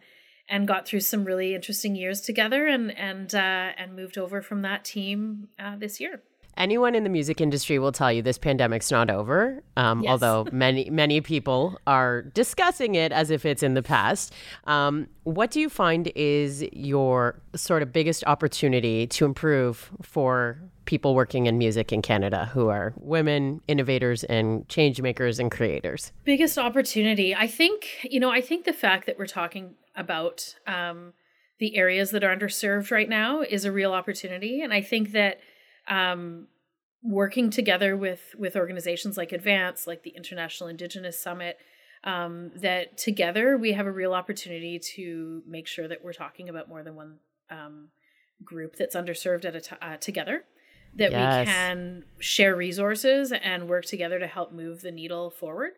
and 0.49 0.67
got 0.67 0.87
through 0.87 0.99
some 1.01 1.23
really 1.23 1.53
interesting 1.53 1.95
years 1.95 2.21
together 2.21 2.67
and 2.67 2.97
and 2.97 3.33
uh, 3.35 3.71
and 3.77 3.95
moved 3.95 4.17
over 4.17 4.41
from 4.41 4.61
that 4.63 4.83
team 4.83 5.47
uh, 5.59 5.75
this 5.77 5.99
year. 5.99 6.21
Anyone 6.57 6.93
in 6.93 7.05
the 7.05 7.09
music 7.09 7.39
industry 7.39 7.79
will 7.79 7.93
tell 7.93 8.11
you 8.11 8.21
this 8.21 8.37
pandemic's 8.37 8.91
not 8.91 9.09
over. 9.09 9.63
Um, 9.77 10.01
yes. 10.01 10.11
Although 10.11 10.47
many 10.51 10.89
many 10.89 11.21
people 11.21 11.79
are 11.87 12.23
discussing 12.23 12.95
it 12.95 13.13
as 13.13 13.29
if 13.29 13.45
it's 13.45 13.63
in 13.63 13.75
the 13.75 13.83
past. 13.83 14.33
Um, 14.65 15.07
what 15.23 15.51
do 15.51 15.61
you 15.61 15.69
find 15.69 16.11
is 16.15 16.63
your 16.73 17.39
sort 17.55 17.81
of 17.81 17.93
biggest 17.93 18.25
opportunity 18.27 19.07
to 19.07 19.25
improve 19.25 19.89
for 20.01 20.59
people 20.89 21.13
working 21.13 21.45
in 21.45 21.59
music 21.59 21.93
in 21.93 22.01
Canada 22.01 22.49
who 22.51 22.67
are 22.69 22.95
women 22.97 23.61
innovators 23.67 24.23
and 24.23 24.67
change 24.69 24.99
makers 24.99 25.37
and 25.37 25.51
creators? 25.51 26.11
Biggest 26.25 26.57
opportunity, 26.57 27.35
I 27.35 27.45
think. 27.45 27.85
You 28.03 28.19
know, 28.19 28.31
I 28.31 28.41
think 28.41 28.65
the 28.65 28.73
fact 28.73 29.05
that 29.05 29.19
we're 29.19 29.27
talking 29.27 29.75
about 29.95 30.55
um, 30.65 31.13
the 31.59 31.77
areas 31.77 32.09
that 32.09 32.23
are 32.23 32.35
underserved 32.35 32.89
right 32.89 33.07
now 33.07 33.41
is 33.41 33.65
a 33.65 33.71
real 33.71 33.93
opportunity, 33.93 34.61
and 34.63 34.73
I 34.73 34.81
think 34.81 35.11
that 35.11 35.39
um, 35.87 36.47
working 37.03 37.51
together 37.51 37.95
with 37.95 38.33
with 38.35 38.55
organizations 38.55 39.15
like 39.15 39.31
Advance, 39.31 39.85
like 39.85 40.01
the 40.01 40.15
International 40.17 40.67
Indigenous 40.67 41.19
Summit, 41.19 41.59
um, 42.03 42.49
that 42.55 42.97
together 42.97 43.57
we 43.57 43.73
have 43.73 43.85
a 43.85 43.91
real 43.91 44.15
opportunity 44.15 44.79
to 44.95 45.43
make 45.45 45.67
sure 45.67 45.87
that 45.87 46.03
we're 46.03 46.13
talking 46.13 46.49
about 46.49 46.67
more 46.67 46.81
than 46.81 46.95
one 46.95 47.19
um, 47.51 47.89
group 48.43 48.75
that's 48.75 48.95
underserved 48.95 49.45
at 49.45 49.55
a 49.55 49.61
t- 49.61 49.75
uh, 49.83 49.97
together. 49.97 50.45
That 50.95 51.11
yes. 51.11 51.39
we 51.39 51.45
can 51.51 52.03
share 52.19 52.55
resources 52.55 53.31
and 53.31 53.69
work 53.69 53.85
together 53.85 54.19
to 54.19 54.27
help 54.27 54.51
move 54.51 54.81
the 54.81 54.91
needle 54.91 55.29
forward. 55.29 55.71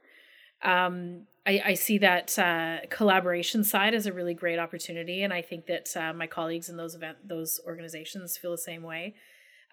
Um, 0.63 1.27
I, 1.45 1.61
I 1.65 1.73
see 1.73 1.97
that 1.99 2.37
uh, 2.39 2.77
collaboration 2.89 3.63
side 3.63 3.93
as 3.93 4.05
a 4.05 4.13
really 4.13 4.33
great 4.33 4.59
opportunity, 4.59 5.23
and 5.23 5.33
I 5.33 5.41
think 5.41 5.65
that 5.67 5.95
uh, 5.95 6.13
my 6.13 6.27
colleagues 6.27 6.69
in 6.69 6.77
those 6.77 6.95
event 6.95 7.17
those 7.27 7.59
organizations 7.65 8.37
feel 8.37 8.51
the 8.51 8.57
same 8.57 8.83
way. 8.83 9.15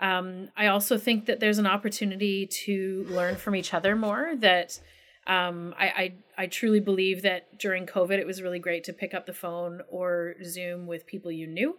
Um, 0.01 0.49
I 0.57 0.69
also 0.69 0.97
think 0.99 1.27
that 1.27 1.41
there's 1.41 1.59
an 1.59 1.67
opportunity 1.67 2.47
to 2.47 3.07
learn 3.09 3.37
from 3.37 3.55
each 3.55 3.75
other 3.75 3.97
more. 3.97 4.35
That 4.37 4.81
Um, 5.27 5.75
I, 5.79 5.87
I 5.87 6.45
I 6.45 6.47
truly 6.47 6.81
believe 6.81 7.21
that 7.23 7.59
during 7.59 7.85
COVID, 7.87 8.19
it 8.19 8.27
was 8.27 8.41
really 8.41 8.59
great 8.59 8.85
to 8.85 8.93
pick 8.95 9.13
up 9.13 9.27
the 9.27 9.35
phone 9.35 9.83
or 9.91 10.37
Zoom 10.43 10.87
with 10.87 11.05
people 11.07 11.31
you 11.31 11.47
knew. 11.47 11.79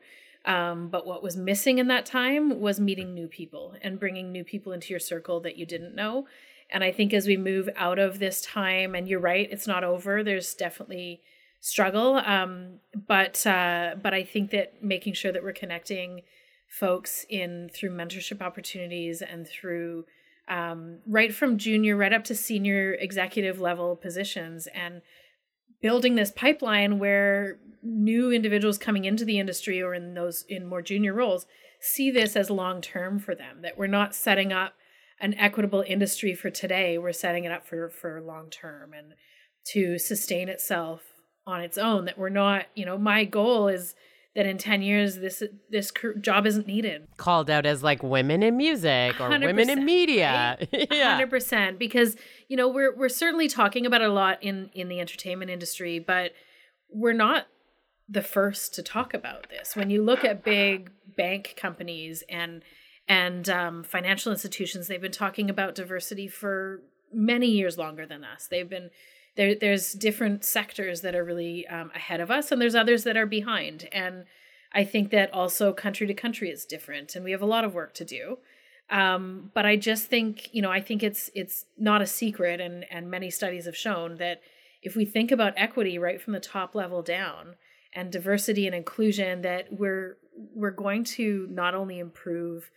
Um, 0.50 0.90
but 0.90 1.06
what 1.06 1.22
was 1.22 1.38
missing 1.38 1.78
in 1.78 1.88
that 1.90 2.08
time 2.08 2.60
was 2.60 2.80
meeting 2.80 3.14
new 3.14 3.28
people 3.28 3.76
and 3.84 4.00
bringing 4.00 4.32
new 4.32 4.44
people 4.44 4.74
into 4.74 4.90
your 4.90 5.00
circle 5.00 5.40
that 5.42 5.58
you 5.58 5.66
didn't 5.66 5.94
know. 5.94 6.26
And 6.72 6.84
I 6.84 6.92
think 6.92 7.14
as 7.14 7.28
we 7.28 7.38
move 7.38 7.70
out 7.76 8.00
of 8.00 8.18
this 8.18 8.42
time, 8.42 8.96
and 8.96 9.08
you're 9.08 9.20
right, 9.20 9.48
it's 9.52 9.68
not 9.68 9.84
over. 9.84 10.24
There's 10.24 10.56
definitely 10.56 11.22
struggle, 11.60 12.16
um, 12.16 12.80
but 13.08 13.46
uh, 13.46 13.96
but 14.02 14.16
I 14.16 14.24
think 14.24 14.50
that 14.50 14.84
making 14.84 15.14
sure 15.14 15.32
that 15.32 15.44
we're 15.44 15.54
connecting 15.54 16.22
folks 16.68 17.28
in 17.30 17.70
through 17.72 17.92
mentorship 17.92 18.42
opportunities 18.42 19.22
and 19.22 19.48
through 19.48 20.06
um, 20.48 21.00
right 21.06 21.34
from 21.34 21.60
junior 21.60 21.96
right 21.96 22.14
up 22.14 22.24
to 22.24 22.34
senior 22.34 22.94
executive 22.94 23.60
level 23.60 23.96
positions 23.96 24.68
and 24.74 25.02
building 25.82 26.16
this 26.16 26.32
pipeline 26.32 27.00
where 27.00 27.58
new 27.82 28.32
individuals 28.32 28.78
coming 28.78 29.06
into 29.06 29.24
the 29.24 29.40
industry 29.40 29.82
or 29.82 29.94
in 29.94 30.14
those 30.14 30.44
in 30.50 30.66
more 30.66 30.82
junior 30.82 31.14
roles 31.14 31.46
see 31.80 32.12
this 32.12 32.36
as 32.36 32.50
long 32.50 32.82
term 32.82 33.20
for 33.20 33.34
them 33.34 33.62
that 33.62 33.78
we're 33.78 33.88
not 33.88 34.14
setting 34.14 34.52
up 34.52 34.74
an 35.22 35.34
equitable 35.36 35.84
industry 35.86 36.34
for 36.34 36.50
today. 36.50 36.98
We're 36.98 37.14
setting 37.14 37.44
it 37.44 37.52
up 37.52 37.68
for 37.68 37.90
for 37.90 38.22
long 38.22 38.50
term 38.50 38.94
and 38.94 39.14
to 39.68 39.98
sustain 39.98 40.50
itself 40.50 41.02
on 41.46 41.62
its 41.62 41.78
own 41.78 42.06
that 42.06 42.18
we're 42.18 42.30
not 42.30 42.66
you 42.76 42.86
know 42.86 42.98
my 42.98 43.24
goal 43.24 43.68
is 43.68 43.96
that 44.40 44.46
in 44.46 44.58
10 44.58 44.82
years 44.82 45.18
this 45.18 45.44
this 45.70 45.92
job 46.22 46.48
isn't 46.48 46.66
needed. 46.66 47.06
Called 47.18 47.50
out 47.50 47.66
as 47.66 47.84
like 47.84 48.02
women 48.02 48.42
in 48.42 48.56
music 48.56 49.20
or 49.20 49.28
women 49.28 49.70
in 49.70 49.84
media. 49.84 50.58
right? 50.72 50.88
yeah. 50.92 51.20
100% 51.20 51.78
because 51.78 52.16
you 52.48 52.56
know 52.56 52.70
we're 52.70 52.96
we're 52.96 53.10
certainly 53.10 53.50
talking 53.50 53.86
about 53.86 54.02
a 54.02 54.08
lot 54.08 54.42
in 54.42 54.70
in 54.74 54.88
the 54.88 55.02
entertainment 55.02 55.52
industry 55.52 56.00
but 56.00 56.32
we're 56.90 57.12
not 57.12 57.48
the 58.08 58.22
first 58.22 58.74
to 58.76 58.82
talk 58.82 59.14
about 59.14 59.50
this. 59.50 59.76
When 59.76 59.90
you 59.90 60.02
look 60.02 60.24
at 60.24 60.42
big 60.42 60.90
bank 61.18 61.56
companies 61.58 62.24
and 62.30 62.64
and 63.10 63.50
um, 63.50 63.84
financial 63.84 64.32
institutions 64.32 64.88
they've 64.88 65.02
been 65.02 65.12
talking 65.12 65.50
about 65.50 65.76
diversity 65.76 66.30
for 66.30 66.80
many 67.12 67.48
years 67.48 67.78
longer 67.78 68.06
than 68.06 68.24
us. 68.24 68.48
They've 68.50 68.70
been 68.70 68.90
there 69.36 69.56
there's 69.56 69.94
different 69.94 70.44
sectors 70.44 71.02
that 71.02 71.16
are 71.16 71.24
really 71.24 71.68
um, 71.68 71.92
ahead 71.96 72.20
of 72.20 72.32
us 72.32 72.52
and 72.52 72.62
there's 72.62 72.76
others 72.76 73.04
that 73.04 73.18
are 73.18 73.26
behind. 73.26 73.88
And 73.92 74.26
i 74.74 74.84
think 74.84 75.10
that 75.10 75.34
also 75.34 75.74
country 75.74 76.06
to 76.08 76.14
country 76.14 76.50
is 76.50 76.66
different 76.66 77.16
and 77.16 77.26
we 77.26 77.32
have 77.32 77.42
a 77.42 77.48
lot 77.48 77.64
of 77.64 77.74
work 77.74 77.94
to 77.96 78.06
do. 78.06 78.38
Um, 78.90 79.52
but 79.54 79.66
i 79.66 79.76
just 79.76 80.08
think 80.08 80.50
you 80.54 80.62
know 80.62 80.72
i 80.72 80.82
think 80.82 81.04
it's 81.04 81.30
it's 81.36 81.66
not 81.78 82.02
a 82.02 82.08
secret 82.08 82.60
and 82.60 82.86
and 82.92 83.12
many 83.12 83.30
studies 83.30 83.66
have 83.66 83.78
shown 83.78 84.18
that 84.18 84.42
if 84.82 84.96
we 84.96 85.06
think 85.06 85.32
about 85.32 85.54
equity 85.58 85.98
right 86.00 86.22
from 86.22 86.34
the 86.34 86.40
top 86.40 86.76
level 86.76 87.02
down 87.02 87.56
and 87.94 88.12
diversity 88.12 88.66
and 88.66 88.76
inclusion 88.76 89.42
that 89.42 89.68
we're 89.72 90.18
we're 90.56 90.72
going 90.72 91.04
to 91.04 91.48
not 91.50 91.76
only 91.76 92.00
improve 92.00 92.72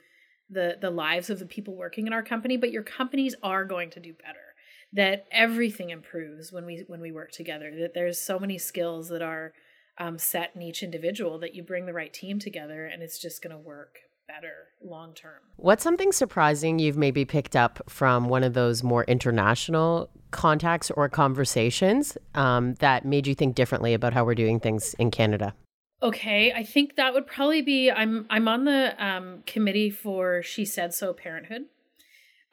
the 0.50 0.76
the 0.80 0.90
lives 0.90 1.30
of 1.30 1.38
the 1.38 1.46
people 1.46 1.74
working 1.74 2.06
in 2.06 2.12
our 2.12 2.22
company 2.22 2.56
but 2.56 2.72
your 2.72 2.82
companies 2.82 3.34
are 3.42 3.64
going 3.64 3.90
to 3.90 4.00
do 4.00 4.12
better 4.12 4.51
that 4.92 5.26
everything 5.30 5.90
improves 5.90 6.52
when 6.52 6.66
we 6.66 6.84
when 6.86 7.00
we 7.00 7.12
work 7.12 7.32
together 7.32 7.72
that 7.80 7.94
there's 7.94 8.20
so 8.20 8.38
many 8.38 8.58
skills 8.58 9.08
that 9.08 9.22
are 9.22 9.52
um, 9.98 10.18
set 10.18 10.52
in 10.54 10.62
each 10.62 10.82
individual 10.82 11.38
that 11.38 11.54
you 11.54 11.62
bring 11.62 11.86
the 11.86 11.92
right 11.92 12.12
team 12.12 12.38
together 12.38 12.86
and 12.86 13.02
it's 13.02 13.18
just 13.18 13.42
going 13.42 13.54
to 13.54 13.58
work 13.58 13.98
better 14.26 14.68
long 14.82 15.12
term. 15.14 15.40
What's 15.56 15.82
something 15.82 16.12
surprising 16.12 16.78
you've 16.78 16.96
maybe 16.96 17.24
picked 17.24 17.56
up 17.56 17.82
from 17.88 18.28
one 18.28 18.44
of 18.44 18.54
those 18.54 18.82
more 18.82 19.04
international 19.04 20.08
contacts 20.30 20.90
or 20.90 21.08
conversations 21.08 22.16
um, 22.34 22.74
that 22.74 23.04
made 23.04 23.26
you 23.26 23.34
think 23.34 23.54
differently 23.54 23.92
about 23.92 24.14
how 24.14 24.24
we're 24.24 24.34
doing 24.34 24.60
things 24.60 24.94
in 24.94 25.10
canada? 25.10 25.54
Okay 26.02 26.52
i 26.52 26.64
think 26.64 26.96
that 26.96 27.14
would 27.14 27.26
probably 27.26 27.62
be 27.62 27.90
i'm 27.90 28.26
i'm 28.28 28.48
on 28.48 28.64
the 28.64 28.94
um, 29.04 29.44
committee 29.46 29.90
for 29.90 30.40
shesaid.so 30.42 31.12
parenthood 31.12 31.66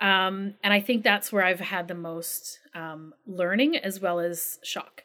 um, 0.01 0.55
and 0.63 0.73
I 0.73 0.79
think 0.79 1.03
that's 1.03 1.31
where 1.31 1.43
I've 1.43 1.59
had 1.59 1.87
the 1.87 1.95
most 1.95 2.59
um, 2.73 3.13
learning 3.25 3.77
as 3.77 3.99
well 3.99 4.19
as 4.19 4.59
shock. 4.63 5.03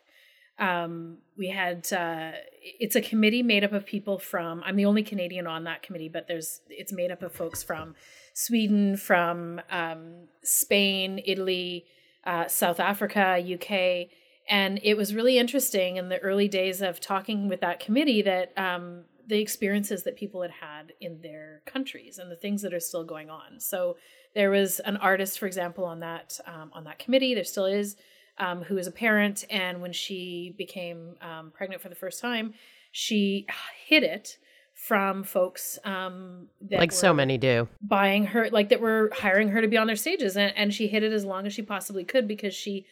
Um, 0.58 1.18
we 1.36 1.48
had 1.48 1.92
uh, 1.92 2.32
it's 2.62 2.94
a 2.94 3.00
committee 3.00 3.42
made 3.42 3.64
up 3.64 3.72
of 3.72 3.84
people 3.86 4.18
from 4.18 4.62
I'm 4.64 4.76
the 4.76 4.84
only 4.84 5.02
Canadian 5.02 5.48
on 5.48 5.64
that 5.64 5.82
committee, 5.82 6.08
but 6.08 6.28
there's 6.28 6.60
it's 6.68 6.92
made 6.92 7.10
up 7.10 7.22
of 7.22 7.32
folks 7.32 7.62
from 7.62 7.96
Sweden, 8.34 8.96
from 8.96 9.60
um, 9.68 10.28
Spain, 10.44 11.20
Italy, 11.24 11.86
uh, 12.24 12.46
South 12.46 12.78
Africa, 12.78 13.42
UK, 13.42 14.08
and 14.48 14.78
it 14.84 14.96
was 14.96 15.12
really 15.12 15.38
interesting 15.38 15.96
in 15.96 16.08
the 16.08 16.18
early 16.18 16.46
days 16.46 16.80
of 16.82 17.00
talking 17.00 17.48
with 17.48 17.60
that 17.60 17.80
committee 17.80 18.22
that 18.22 18.56
um, 18.56 19.04
the 19.26 19.40
experiences 19.40 20.04
that 20.04 20.16
people 20.16 20.42
had 20.42 20.50
had 20.50 20.92
in 21.00 21.20
their 21.22 21.62
countries 21.66 22.18
and 22.18 22.30
the 22.30 22.36
things 22.36 22.62
that 22.62 22.74
are 22.74 22.80
still 22.80 23.04
going 23.04 23.30
on. 23.30 23.58
So 23.58 23.96
there 24.34 24.50
was 24.50 24.80
an 24.80 24.96
artist, 24.96 25.38
for 25.38 25.46
example, 25.46 25.84
on 25.84 26.00
that 26.00 26.40
um, 26.46 26.70
on 26.72 26.84
that 26.84 26.98
committee. 26.98 27.34
There 27.34 27.44
still 27.44 27.66
is, 27.66 27.96
um, 28.38 28.62
who 28.62 28.76
is 28.76 28.86
a 28.86 28.92
parent, 28.92 29.44
and 29.50 29.80
when 29.80 29.92
she 29.92 30.54
became 30.58 31.14
um, 31.22 31.52
pregnant 31.54 31.80
for 31.80 31.88
the 31.88 31.94
first 31.94 32.20
time, 32.20 32.54
she 32.92 33.46
hid 33.86 34.02
it 34.02 34.38
from 34.74 35.22
folks 35.22 35.78
um, 35.84 36.48
that 36.60 36.80
like 36.80 36.92
so 36.92 37.14
many 37.14 37.38
do 37.38 37.68
buying 37.80 38.26
her 38.26 38.50
like 38.50 38.68
that 38.70 38.80
were 38.80 39.10
hiring 39.14 39.48
her 39.48 39.60
to 39.60 39.68
be 39.68 39.76
on 39.76 39.86
their 39.86 39.96
stages 39.96 40.36
and, 40.36 40.52
and 40.56 40.74
she 40.74 40.88
hid 40.88 41.04
it 41.04 41.12
as 41.12 41.24
long 41.24 41.46
as 41.46 41.52
she 41.52 41.62
possibly 41.62 42.04
could 42.04 42.26
because 42.26 42.52
she 42.52 42.84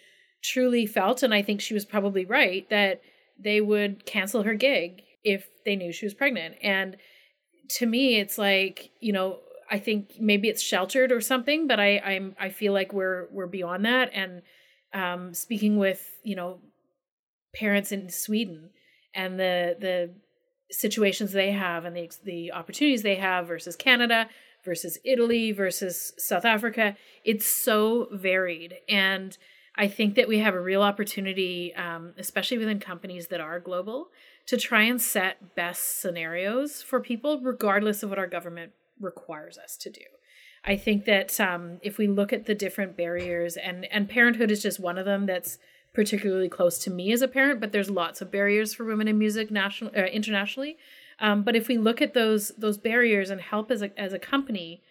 truly 0.43 0.87
felt 0.87 1.25
and 1.25 1.35
i 1.35 1.43
think 1.43 1.61
she 1.61 1.75
was 1.75 1.85
probably 1.85 2.25
right 2.25 2.71
that 2.71 3.03
they 3.39 3.61
would 3.61 4.07
cancel 4.07 4.45
her 4.45 4.55
gig 4.55 5.03
if 5.25 5.49
they 5.65 5.75
knew 5.75 5.93
she 5.93 6.07
was 6.07 6.15
pregnant 6.15 6.55
and 6.63 6.97
to 7.69 7.85
me 7.85 8.19
it's 8.19 8.39
like 8.39 8.91
you 9.01 9.13
know 9.13 9.41
I 9.73 9.79
think 9.79 10.21
maybe 10.21 10.50
it's 10.50 10.62
sheltered 10.62 11.11
or 11.11 11.23
something, 11.23 11.67
but 11.67 11.81
I 11.81 11.99
I'm 11.99 12.37
I 12.38 12.50
feel 12.50 12.75
like 12.75 12.93
we're 12.93 13.26
we're 13.33 13.47
beyond 13.47 13.87
that. 13.87 14.11
And 14.12 14.43
um, 14.93 15.33
speaking 15.33 15.79
with 15.79 16.07
you 16.23 16.37
know 16.37 16.61
parents 17.55 17.91
in 17.91 18.11
Sweden 18.11 18.69
and 19.14 19.41
the 19.41 19.75
the 19.81 20.14
situations 20.71 21.33
they 21.33 21.52
have 21.52 21.87
and 21.87 21.97
the 21.97 22.11
the 22.23 22.52
opportunities 22.52 23.02
they 23.02 23.14
have 23.14 23.49
versus 23.49 23.75
Canada 23.75 24.29
versus 24.62 24.99
Italy 25.05 25.52
versus 25.52 26.12
South 26.19 26.45
Africa, 26.45 26.95
it's 27.25 27.47
so 27.47 28.09
varied 28.12 28.76
and. 28.88 29.37
I 29.75 29.88
think 29.88 30.17
that 30.17 30.29
we 30.29 30.41
have 30.41 30.52
a 30.52 30.61
real 30.61 30.83
opportunity, 30.83 31.75
um, 31.75 32.12
especially 32.19 32.59
within 32.59 32.79
companies 32.79 33.29
that 33.29 33.41
are 33.41 33.59
global, 33.59 34.09
to 34.49 34.59
try 34.59 34.83
and 34.83 35.00
set 35.00 35.55
best 35.55 35.99
scenarios 35.99 36.83
for 36.83 37.00
people, 37.00 37.41
regardless 37.41 38.02
of 38.02 38.11
what 38.11 38.19
our 38.19 38.26
government 38.26 38.73
requires 39.02 39.59
us 39.59 39.76
to 39.78 39.90
do. 39.90 40.04
I 40.64 40.76
think 40.76 41.04
that 41.06 41.40
um, 41.40 41.78
if 41.82 41.99
we 41.99 42.06
look 42.06 42.32
at 42.32 42.47
the 42.47 42.54
different 42.54 42.97
barriers, 42.97 43.56
and 43.56 43.87
and 43.90 44.09
parenthood 44.09 44.50
is 44.50 44.62
just 44.62 44.78
one 44.78 44.99
of 44.99 45.04
them 45.04 45.26
that's 45.26 45.59
particularly 45.92 46.49
close 46.49 46.78
to 46.78 46.90
me 46.90 47.12
as 47.12 47.21
a 47.21 47.28
parent, 47.28 47.61
but 47.61 47.73
there's 47.73 47.90
lots 47.90 48.21
of 48.21 48.30
barriers 48.30 48.73
for 48.73 48.85
women 48.85 49.09
in 49.09 49.18
music 49.18 49.50
national 49.50 49.90
uh, 49.97 50.02
internationally. 50.04 50.76
Um, 51.18 51.42
but 51.42 51.54
if 51.56 51.68
we 51.68 51.78
look 51.78 52.00
at 52.00 52.14
those 52.14 52.50
those 52.56 52.78
barriers 52.78 53.30
and 53.30 53.40
help 53.40 53.71
as 53.71 53.82
a 53.82 53.99
as 53.99 54.12
a 54.12 54.18
company 54.18 54.82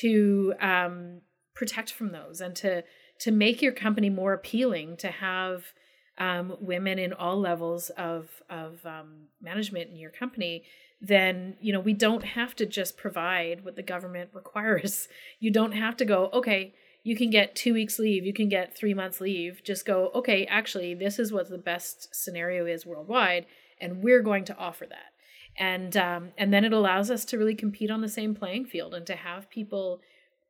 to 0.00 0.54
um, 0.60 1.20
protect 1.54 1.92
from 1.92 2.12
those 2.12 2.40
and 2.40 2.54
to 2.56 2.82
to 3.20 3.30
make 3.30 3.62
your 3.62 3.72
company 3.72 4.10
more 4.10 4.32
appealing 4.32 4.96
to 4.98 5.08
have 5.08 5.72
um, 6.18 6.56
women 6.60 6.98
in 6.98 7.12
all 7.12 7.38
levels 7.38 7.90
of 7.90 8.42
of 8.50 8.84
um, 8.84 9.28
management 9.40 9.90
in 9.90 9.96
your 9.96 10.10
company, 10.10 10.64
then 11.00 11.56
you 11.60 11.72
know 11.72 11.80
we 11.80 11.92
don't 11.92 12.24
have 12.24 12.54
to 12.56 12.66
just 12.66 12.96
provide 12.96 13.64
what 13.64 13.76
the 13.76 13.82
government 13.82 14.30
requires. 14.34 15.08
You 15.40 15.50
don't 15.50 15.72
have 15.72 15.96
to 15.98 16.04
go 16.04 16.30
okay 16.32 16.74
you 17.06 17.14
can 17.14 17.28
get 17.28 17.54
two 17.54 17.74
weeks 17.74 17.98
leave 17.98 18.24
you 18.24 18.32
can 18.32 18.48
get 18.48 18.76
three 18.76 18.94
months 18.94 19.20
leave. 19.20 19.62
Just 19.64 19.84
go 19.84 20.10
okay 20.14 20.46
actually 20.46 20.94
this 20.94 21.18
is 21.18 21.32
what 21.32 21.50
the 21.50 21.58
best 21.58 22.14
scenario 22.14 22.66
is 22.66 22.86
worldwide 22.86 23.46
and 23.80 24.02
we're 24.02 24.22
going 24.22 24.44
to 24.46 24.56
offer 24.56 24.86
that. 24.86 25.12
And 25.56 25.96
um, 25.96 26.32
and 26.36 26.52
then 26.52 26.64
it 26.64 26.72
allows 26.72 27.10
us 27.10 27.24
to 27.26 27.38
really 27.38 27.54
compete 27.54 27.90
on 27.90 28.00
the 28.00 28.08
same 28.08 28.34
playing 28.34 28.66
field 28.66 28.94
and 28.94 29.06
to 29.06 29.14
have 29.14 29.50
people 29.50 30.00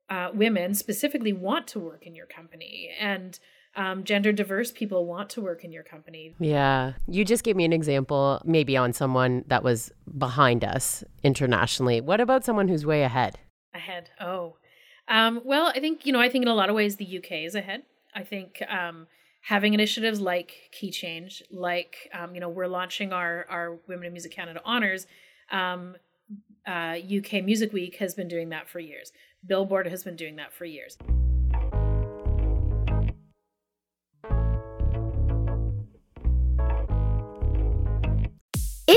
uh, 0.09 0.31
women 0.33 0.75
specifically 0.75 1.33
want 1.33 1.67
to 1.69 1.81
work 1.81 2.07
in 2.07 2.15
your 2.15 2.27
company. 2.27 2.91
And 2.99 3.39
um, 3.77 4.05
gender 4.05 4.33
diverse 4.33 4.71
people 4.71 5.07
want 5.07 5.31
to 5.31 5.41
work 5.41 5.65
in 5.65 5.73
your 5.73 5.83
company. 5.83 6.35
Yeah. 6.39 6.95
You 7.07 7.25
just 7.25 7.43
gave 7.45 7.57
me 7.57 7.65
an 7.65 7.73
example, 7.73 8.41
maybe 8.45 8.77
on 8.77 8.93
someone 8.93 9.45
that 9.49 9.63
was 9.63 9.93
behind 10.17 10.65
us 10.65 11.03
internationally. 11.23 12.01
What 12.01 12.21
about 12.21 12.45
someone 12.45 12.69
who's 12.69 12.87
way 12.87 13.03
ahead? 13.03 13.39
Ahead. 13.75 14.11
Oh. 14.21 14.57
Um, 15.09 15.41
well, 15.45 15.67
I 15.75 15.81
think, 15.81 16.07
you 16.07 16.13
know, 16.13 16.21
I 16.21 16.29
think 16.29 16.43
in 16.43 16.49
a 16.49 16.55
lot 16.55 16.69
of 16.69 16.75
ways 16.75 16.97
the 16.97 17.19
UK 17.19 17.45
is 17.45 17.55
ahead. 17.55 17.83
I 18.15 18.23
think 18.23 18.63
um, 18.69 19.07
having 19.43 19.75
initiatives 19.75 20.21
like 20.21 20.71
Key 20.73 20.91
Change, 20.91 21.43
like, 21.51 22.11
um, 22.15 22.35
you 22.35 22.41
know, 22.41 22.49
we're 22.49 22.69
launching 22.69 23.13
our, 23.13 23.47
our 23.51 23.79
Women 23.89 24.07
in 24.07 24.13
Music 24.13 24.33
Canada 24.33 24.61
honors. 24.65 25.07
Um, 25.51 25.97
uh, 26.67 26.97
UK 26.97 27.45
Music 27.45 27.73
Week 27.73 27.97
has 27.97 28.15
been 28.15 28.29
doing 28.29 28.49
that 28.51 28.69
for 28.69 28.79
years. 28.79 29.13
Billboard 29.47 29.87
has 29.87 30.05
been 30.05 30.17
doing 30.17 30.37
that 30.37 30.53
for 30.53 30.65
years. 30.65 30.97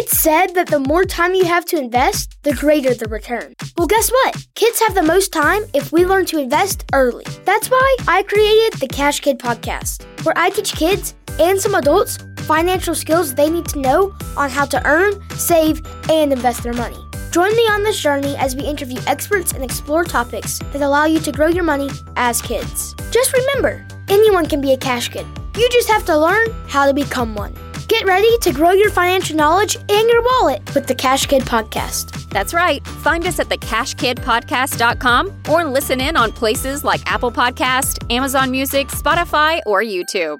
It's 0.09 0.21
said 0.21 0.53
that 0.55 0.67
the 0.67 0.79
more 0.79 1.03
time 1.03 1.33
you 1.33 1.43
have 1.43 1.65
to 1.65 1.77
invest, 1.77 2.37
the 2.43 2.53
greater 2.53 2.93
the 2.93 3.09
return. 3.09 3.53
Well, 3.77 3.87
guess 3.87 4.09
what? 4.09 4.47
Kids 4.55 4.79
have 4.79 4.95
the 4.95 5.03
most 5.03 5.33
time 5.33 5.63
if 5.73 5.91
we 5.91 6.05
learn 6.05 6.25
to 6.27 6.39
invest 6.39 6.85
early. 6.93 7.25
That's 7.43 7.69
why 7.69 7.97
I 8.07 8.23
created 8.23 8.79
the 8.79 8.87
Cash 8.87 9.19
Kid 9.19 9.37
podcast, 9.37 10.05
where 10.23 10.37
I 10.37 10.49
teach 10.49 10.71
kids 10.71 11.13
and 11.41 11.59
some 11.59 11.75
adults 11.75 12.19
financial 12.37 12.95
skills 12.95 13.35
they 13.35 13.49
need 13.49 13.65
to 13.65 13.79
know 13.79 14.15
on 14.37 14.49
how 14.49 14.63
to 14.67 14.81
earn, 14.87 15.11
save, 15.31 15.85
and 16.09 16.31
invest 16.31 16.63
their 16.63 16.71
money. 16.71 17.03
Join 17.31 17.53
me 17.53 17.63
on 17.63 17.83
this 17.83 17.99
journey 17.99 18.37
as 18.37 18.55
we 18.55 18.63
interview 18.63 19.01
experts 19.07 19.51
and 19.51 19.61
explore 19.61 20.05
topics 20.05 20.59
that 20.71 20.81
allow 20.81 21.03
you 21.03 21.19
to 21.19 21.33
grow 21.33 21.47
your 21.47 21.65
money 21.65 21.89
as 22.15 22.41
kids. 22.41 22.95
Just 23.11 23.33
remember, 23.33 23.85
anyone 24.07 24.45
can 24.45 24.61
be 24.61 24.71
a 24.71 24.77
cash 24.77 25.09
kid. 25.09 25.27
You 25.57 25.67
just 25.69 25.89
have 25.89 26.05
to 26.05 26.17
learn 26.17 26.47
how 26.67 26.85
to 26.85 26.93
become 26.93 27.35
one. 27.35 27.53
Get 27.87 28.05
ready 28.05 28.37
to 28.39 28.51
grow 28.51 28.71
your 28.71 28.89
financial 28.89 29.37
knowledge 29.37 29.75
and 29.75 30.09
your 30.09 30.21
wallet 30.21 30.75
with 30.75 30.87
the 30.87 30.95
Cash 30.95 31.25
Kid 31.25 31.43
Podcast. 31.43 32.29
That's 32.29 32.53
right. 32.53 32.85
Find 32.85 33.25
us 33.25 33.39
at 33.39 33.47
thecashkidpodcast.com 33.47 35.43
or 35.49 35.63
listen 35.63 36.01
in 36.01 36.17
on 36.17 36.33
places 36.33 36.83
like 36.83 37.01
Apple 37.09 37.31
Podcast, 37.31 38.11
Amazon 38.11 38.51
Music, 38.51 38.89
Spotify, 38.89 39.61
or 39.65 39.81
YouTube. 39.81 40.39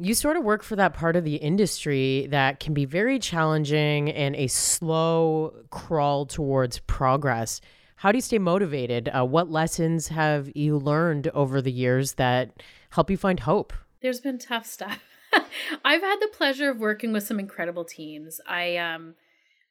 You 0.00 0.14
sort 0.14 0.36
of 0.36 0.44
work 0.44 0.62
for 0.62 0.76
that 0.76 0.94
part 0.94 1.16
of 1.16 1.24
the 1.24 1.36
industry 1.36 2.28
that 2.30 2.60
can 2.60 2.72
be 2.72 2.84
very 2.84 3.18
challenging 3.18 4.10
and 4.10 4.36
a 4.36 4.46
slow 4.46 5.54
crawl 5.70 6.24
towards 6.24 6.78
progress. 6.80 7.60
How 7.96 8.12
do 8.12 8.18
you 8.18 8.22
stay 8.22 8.38
motivated? 8.38 9.08
Uh, 9.08 9.26
what 9.26 9.50
lessons 9.50 10.06
have 10.06 10.52
you 10.54 10.78
learned 10.78 11.26
over 11.34 11.60
the 11.60 11.72
years 11.72 12.12
that 12.12 12.62
help 12.90 13.10
you 13.10 13.16
find 13.16 13.40
hope? 13.40 13.72
There's 14.00 14.20
been 14.20 14.38
tough 14.38 14.66
stuff. 14.66 15.02
I've 15.84 16.00
had 16.00 16.20
the 16.20 16.28
pleasure 16.28 16.70
of 16.70 16.78
working 16.78 17.12
with 17.12 17.26
some 17.26 17.40
incredible 17.40 17.84
teams. 17.84 18.40
I 18.46 18.76
um 18.76 19.16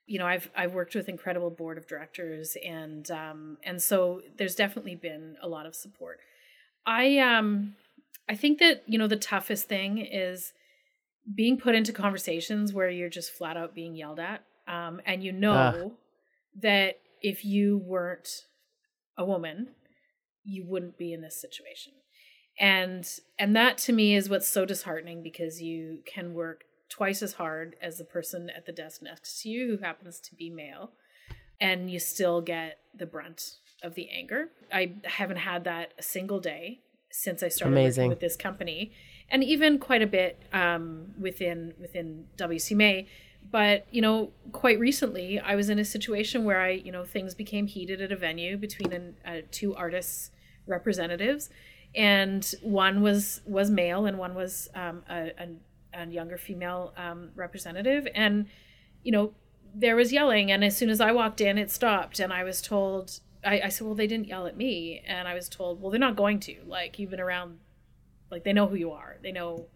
you 0.06 0.20
know, 0.20 0.26
I've 0.26 0.50
I've 0.56 0.74
worked 0.74 0.94
with 0.94 1.08
incredible 1.08 1.50
board 1.50 1.78
of 1.78 1.88
directors 1.88 2.58
and 2.66 3.10
um 3.12 3.58
and 3.64 3.82
so 3.82 4.22
there's 4.38 4.56
definitely 4.56 4.96
been 4.96 5.38
a 5.42 5.48
lot 5.48 5.66
of 5.66 5.74
support. 5.74 6.20
I 6.86 7.18
um 7.20 7.76
I 8.30 8.36
think 8.36 8.60
that, 8.60 8.84
you 8.88 8.98
know, 8.98 9.08
the 9.08 9.16
toughest 9.16 9.68
thing 9.68 10.00
is 10.00 10.54
being 11.34 11.58
put 11.58 11.76
into 11.76 11.94
conversations 11.94 12.74
where 12.74 12.90
you're 12.90 13.10
just 13.10 13.32
flat 13.32 13.58
out 13.58 13.76
being 13.76 13.96
yelled 13.96 14.20
at. 14.20 14.44
Um, 14.68 15.02
and 15.06 15.24
you 15.24 15.32
know 15.32 15.54
uh. 15.54 15.90
that 16.62 17.00
if 17.22 17.46
you 17.46 17.78
weren't 17.78 18.46
a 19.18 19.26
woman, 19.26 19.70
you 20.44 20.66
wouldn't 20.66 20.98
be 20.98 21.14
in 21.14 21.22
this 21.22 21.40
situation. 21.40 21.94
And 22.60 23.08
and 23.38 23.56
that 23.56 23.78
to 23.80 23.94
me 23.94 24.16
is 24.16 24.30
what's 24.30 24.48
so 24.48 24.66
disheartening 24.66 25.22
because 25.22 25.62
you 25.62 26.00
can 26.06 26.34
work 26.34 26.64
twice 26.90 27.22
as 27.22 27.34
hard 27.34 27.76
as 27.82 27.98
the 27.98 28.04
person 28.04 28.50
at 28.50 28.66
the 28.66 28.72
desk 28.72 29.02
next 29.02 29.42
to 29.42 29.50
you 29.50 29.68
who 29.68 29.84
happens 29.84 30.20
to 30.22 30.36
be 30.36 30.50
male 30.50 30.92
and 31.60 31.92
you 31.92 32.00
still 32.00 32.42
get 32.42 32.80
the 32.96 33.06
brunt 33.06 33.52
of 33.84 33.96
the 33.96 34.10
anger. 34.10 34.50
I 34.74 34.94
haven't 35.04 35.38
had 35.38 35.66
that 35.66 35.94
a 36.00 36.04
single 36.04 36.40
day 36.40 36.80
since 37.18 37.42
I 37.42 37.48
started 37.48 37.74
Amazing. 37.74 38.04
working 38.04 38.10
with 38.10 38.20
this 38.20 38.36
company, 38.36 38.92
and 39.30 39.44
even 39.44 39.80
quite 39.80 40.04
a 40.04 40.08
bit 40.08 40.44
um, 40.54 41.14
within 41.20 41.74
within 41.80 42.26
WCMA. 42.38 43.08
But 43.50 43.88
you 43.92 44.02
know, 44.02 44.32
quite 44.52 44.80
recently, 44.80 45.40
I 45.40 45.56
was 45.56 45.70
in 45.70 45.80
a 45.80 45.86
situation 45.86 46.44
where 46.44 46.62
I, 46.62 46.72
you 46.72 46.92
know, 46.92 47.04
things 47.04 47.34
became 47.34 47.66
heated 47.66 48.02
at 48.02 48.12
a 48.12 48.16
venue 48.16 48.58
between 48.58 48.94
an, 48.94 49.16
uh, 49.26 49.38
two 49.52 49.76
artists 49.76 50.32
representatives, 50.68 51.50
and 51.96 52.54
one 52.62 53.02
was 53.02 53.42
was 53.46 53.72
male 53.72 54.06
and 54.06 54.18
one 54.18 54.36
was 54.36 54.70
um, 54.76 55.04
a, 55.10 55.32
a, 55.40 56.02
a, 56.02 56.06
younger 56.08 56.38
female 56.38 56.94
um, 56.98 57.32
representative, 57.36 58.08
and 58.14 58.46
you 59.04 59.12
know, 59.12 59.34
there 59.74 59.96
was 59.96 60.14
yelling, 60.14 60.52
and 60.52 60.64
as 60.64 60.78
soon 60.78 60.90
as 60.90 61.02
I 61.02 61.12
walked 61.12 61.42
in, 61.42 61.58
it 61.58 61.72
stopped, 61.72 62.20
and 62.20 62.32
I 62.32 62.44
was 62.44 62.62
told 62.62 63.22
I, 63.48 63.62
I 63.66 63.70
said, 63.70 63.88
well, 63.88 63.96
they 63.96 64.08
didn't 64.08 64.28
yell 64.28 64.46
at 64.46 64.58
me. 64.58 65.02
And 65.08 65.28
I 65.28 65.34
was 65.34 65.48
told, 65.48 65.82
well, 65.82 65.90
they're 65.90 66.00
not 66.00 66.16
going 66.16 66.40
to. 66.42 66.58
Like, 66.66 67.00
you've 67.00 67.12
been 67.12 67.22
around, 67.22 67.60
like, 68.30 68.44
they 68.44 68.54
know 68.54 68.68
who 68.68 68.76
you 68.76 68.92
are. 68.92 69.18
They 69.24 69.32
know. 69.32 69.68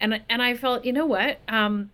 And, 0.00 0.22
and 0.28 0.42
I 0.42 0.54
felt, 0.54 0.84
you 0.84 0.92
know 0.92 1.06
what? 1.06 1.38
Um, 1.46 1.90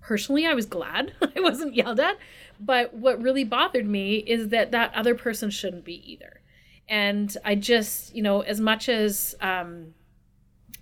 personally, 0.00 0.46
I 0.46 0.54
was 0.54 0.66
glad 0.66 1.12
I 1.36 1.40
wasn't 1.40 1.74
yelled 1.74 2.00
at. 2.00 2.16
But 2.58 2.94
what 2.94 3.22
really 3.22 3.44
bothered 3.44 3.86
me 3.86 4.16
is 4.16 4.48
that 4.48 4.70
that 4.70 4.94
other 4.94 5.14
person 5.14 5.50
shouldn't 5.50 5.84
be 5.84 6.10
either. 6.10 6.40
And 6.88 7.34
I 7.44 7.54
just, 7.54 8.14
you 8.14 8.22
know, 8.22 8.40
as 8.40 8.60
much 8.60 8.88
as 8.88 9.34
um, 9.40 9.94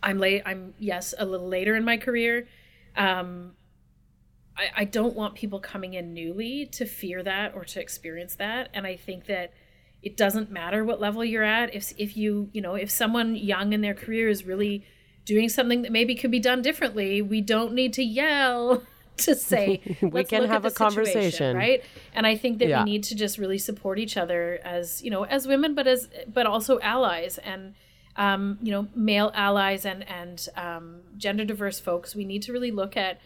I'm 0.03 0.19
late, 0.19 0.43
I'm, 0.47 0.75
yes, 0.79 1.13
a 1.19 1.25
little 1.25 1.49
later 1.49 1.75
in 1.75 1.85
my 1.85 1.97
career. 1.97 2.47
Um, 2.97 3.53
I, 4.57 4.71
I 4.77 4.85
don't 4.85 5.17
want 5.17 5.35
people 5.35 5.61
coming 5.61 5.95
in 5.95 6.15
newly 6.15 6.67
to 6.67 6.87
fear 6.87 7.23
that 7.23 7.55
or 7.55 7.65
to 7.65 7.81
experience 7.81 8.37
that. 8.37 8.71
And 8.75 8.87
I 8.87 8.97
think 8.97 9.27
that 9.27 9.53
it 10.03 10.17
doesn't 10.17 10.51
matter 10.51 10.85
what 10.85 11.01
level 11.01 11.25
you're 11.25 11.45
at. 11.45 11.75
If 11.75 11.93
if 11.97 12.17
you 12.17 12.49
you 12.53 12.61
know 12.61 12.75
if 12.75 12.91
someone 12.91 13.37
young 13.37 13.73
in 13.73 13.81
their 13.81 13.95
career 13.95 14.29
is 14.29 14.45
really 14.45 14.85
doing 15.25 15.49
something 15.49 15.83
that 15.83 15.93
maybe 15.93 16.15
could 16.15 16.33
be 16.33 16.41
done 16.41 16.61
differently 16.63 17.23
we 17.23 17.41
don't 17.41 17.73
need 17.73 17.93
to 17.93 18.03
yell 18.03 18.83
to 19.17 19.37
say 19.37 19.81
we 20.03 20.25
can 20.25 20.47
have 20.47 20.65
a 20.65 20.71
conversation. 20.71 21.57
right? 21.57 21.85
And 22.13 22.27
i 22.27 22.35
think 22.35 22.59
that 22.59 22.67
yeah. 22.67 22.83
we 22.83 22.91
need 22.91 23.05
to 23.05 23.15
just 23.15 23.39
really 23.39 23.59
support 23.59 24.01
each 24.01 24.17
other 24.17 24.59
as 24.65 25.01
you 25.03 25.11
know 25.11 25.25
as 25.25 25.47
women 25.47 25.77
but 25.77 25.87
as 25.87 26.09
but 26.27 26.45
also 26.45 26.81
allies 26.81 27.39
and 27.39 27.75
um, 28.17 28.59
you 28.63 28.73
know 28.73 28.89
male 28.95 29.31
allies 29.35 29.85
and 29.85 30.09
and 30.09 30.49
um, 30.57 31.01
gender 31.17 31.45
diverse 31.45 31.81
folks. 31.81 32.15
We 32.15 32.25
need 32.25 32.43
to 32.43 32.53
really 32.53 32.71
look 32.71 32.97
at 32.97 33.21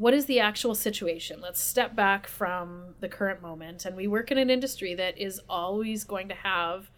what 0.00 0.14
is 0.14 0.24
the 0.24 0.40
actual 0.40 0.74
situation? 0.74 1.42
Let's 1.42 1.62
step 1.62 1.94
back 1.94 2.26
from 2.26 2.94
the 3.00 3.08
current 3.08 3.42
moment. 3.42 3.84
And 3.84 3.94
we 3.94 4.06
work 4.06 4.30
in 4.30 4.38
an 4.38 4.48
industry 4.48 4.94
that 4.94 5.18
is 5.18 5.42
always 5.46 6.04
going 6.04 6.28
to 6.28 6.34
have, 6.34 6.90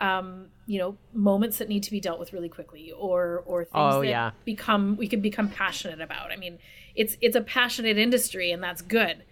um, 0.00 0.48
you 0.66 0.80
know, 0.80 0.96
moments 1.12 1.58
that 1.58 1.68
need 1.68 1.84
to 1.84 1.92
be 1.92 2.00
dealt 2.00 2.18
with 2.18 2.32
really 2.32 2.48
quickly, 2.48 2.90
or 2.98 3.44
or 3.46 3.62
things 3.62 3.94
oh, 3.94 4.00
that 4.00 4.08
yeah. 4.08 4.30
become 4.44 4.96
we 4.96 5.06
can 5.06 5.20
become 5.20 5.50
passionate 5.50 6.00
about. 6.00 6.32
I 6.32 6.36
mean, 6.36 6.58
it's 6.96 7.16
it's 7.20 7.36
a 7.36 7.42
passionate 7.42 7.96
industry, 7.96 8.50
and 8.50 8.60
that's 8.60 8.82
good, 8.82 9.22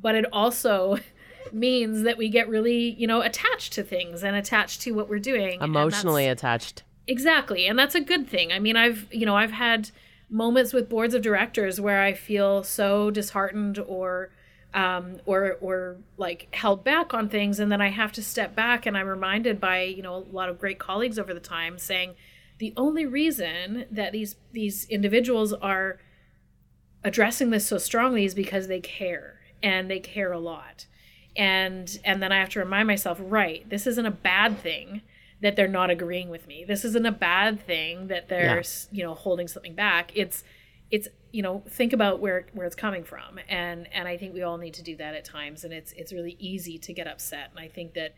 but 0.00 0.14
it 0.14 0.26
also 0.32 0.98
means 1.52 2.02
that 2.02 2.16
we 2.16 2.28
get 2.28 2.48
really 2.48 2.90
you 2.90 3.08
know 3.08 3.20
attached 3.20 3.72
to 3.72 3.82
things 3.82 4.22
and 4.22 4.36
attached 4.36 4.80
to 4.82 4.92
what 4.92 5.08
we're 5.08 5.18
doing, 5.18 5.60
emotionally 5.60 6.28
attached. 6.28 6.84
Exactly, 7.08 7.66
and 7.66 7.76
that's 7.76 7.96
a 7.96 8.00
good 8.00 8.28
thing. 8.28 8.52
I 8.52 8.60
mean, 8.60 8.76
I've 8.76 9.12
you 9.12 9.26
know 9.26 9.34
I've 9.34 9.50
had 9.50 9.90
moments 10.30 10.72
with 10.72 10.88
boards 10.88 11.14
of 11.14 11.22
directors 11.22 11.80
where 11.80 12.00
I 12.00 12.14
feel 12.14 12.62
so 12.62 13.10
disheartened 13.10 13.78
or 13.78 14.30
um, 14.72 15.20
or 15.26 15.56
or 15.60 15.96
like 16.16 16.48
held 16.54 16.84
back 16.84 17.12
on 17.12 17.28
things, 17.28 17.58
and 17.58 17.72
then 17.72 17.80
I 17.80 17.88
have 17.88 18.12
to 18.12 18.22
step 18.22 18.54
back, 18.54 18.86
and 18.86 18.96
I'm 18.96 19.08
reminded 19.08 19.60
by 19.60 19.82
you 19.82 20.02
know 20.02 20.14
a 20.14 20.32
lot 20.32 20.48
of 20.48 20.60
great 20.60 20.78
colleagues 20.78 21.18
over 21.18 21.34
the 21.34 21.40
time 21.40 21.78
saying 21.78 22.14
the 22.58 22.72
only 22.76 23.04
reason 23.04 23.86
that 23.90 24.12
these 24.12 24.36
these 24.52 24.84
individuals 24.88 25.52
are 25.52 25.98
addressing 27.02 27.50
this 27.50 27.66
so 27.66 27.78
strongly 27.78 28.24
is 28.24 28.34
because 28.34 28.68
they 28.68 28.80
care 28.80 29.40
and 29.62 29.90
they 29.90 29.98
care 29.98 30.32
a 30.32 30.38
lot. 30.38 30.86
And 31.36 31.98
and 32.04 32.20
then 32.20 32.32
i 32.32 32.40
have 32.40 32.48
to 32.50 32.58
remind 32.58 32.88
myself 32.88 33.18
right 33.20 33.68
this 33.70 33.86
isn't 33.86 34.04
a 34.04 34.10
bad 34.10 34.58
thing 34.58 35.02
that 35.42 35.56
they're 35.56 35.68
not 35.68 35.90
agreeing 35.90 36.28
with 36.28 36.46
me. 36.46 36.64
This 36.64 36.84
isn't 36.84 37.06
a 37.06 37.12
bad 37.12 37.64
thing 37.66 38.08
that 38.08 38.28
they're 38.28 38.56
yeah. 38.56 38.62
you 38.92 39.02
know 39.02 39.14
holding 39.14 39.48
something 39.48 39.74
back. 39.74 40.12
It's 40.14 40.44
it's 40.90 41.08
you 41.32 41.42
know 41.42 41.62
think 41.68 41.92
about 41.92 42.20
where 42.20 42.46
where 42.52 42.66
it's 42.66 42.76
coming 42.76 43.04
from 43.04 43.38
and 43.48 43.88
and 43.92 44.08
I 44.08 44.16
think 44.16 44.34
we 44.34 44.42
all 44.42 44.58
need 44.58 44.74
to 44.74 44.82
do 44.82 44.96
that 44.96 45.14
at 45.14 45.24
times 45.24 45.64
and 45.64 45.72
it's 45.72 45.92
it's 45.92 46.12
really 46.12 46.36
easy 46.38 46.78
to 46.78 46.92
get 46.92 47.06
upset 47.06 47.50
and 47.50 47.60
I 47.60 47.68
think 47.68 47.94
that 47.94 48.14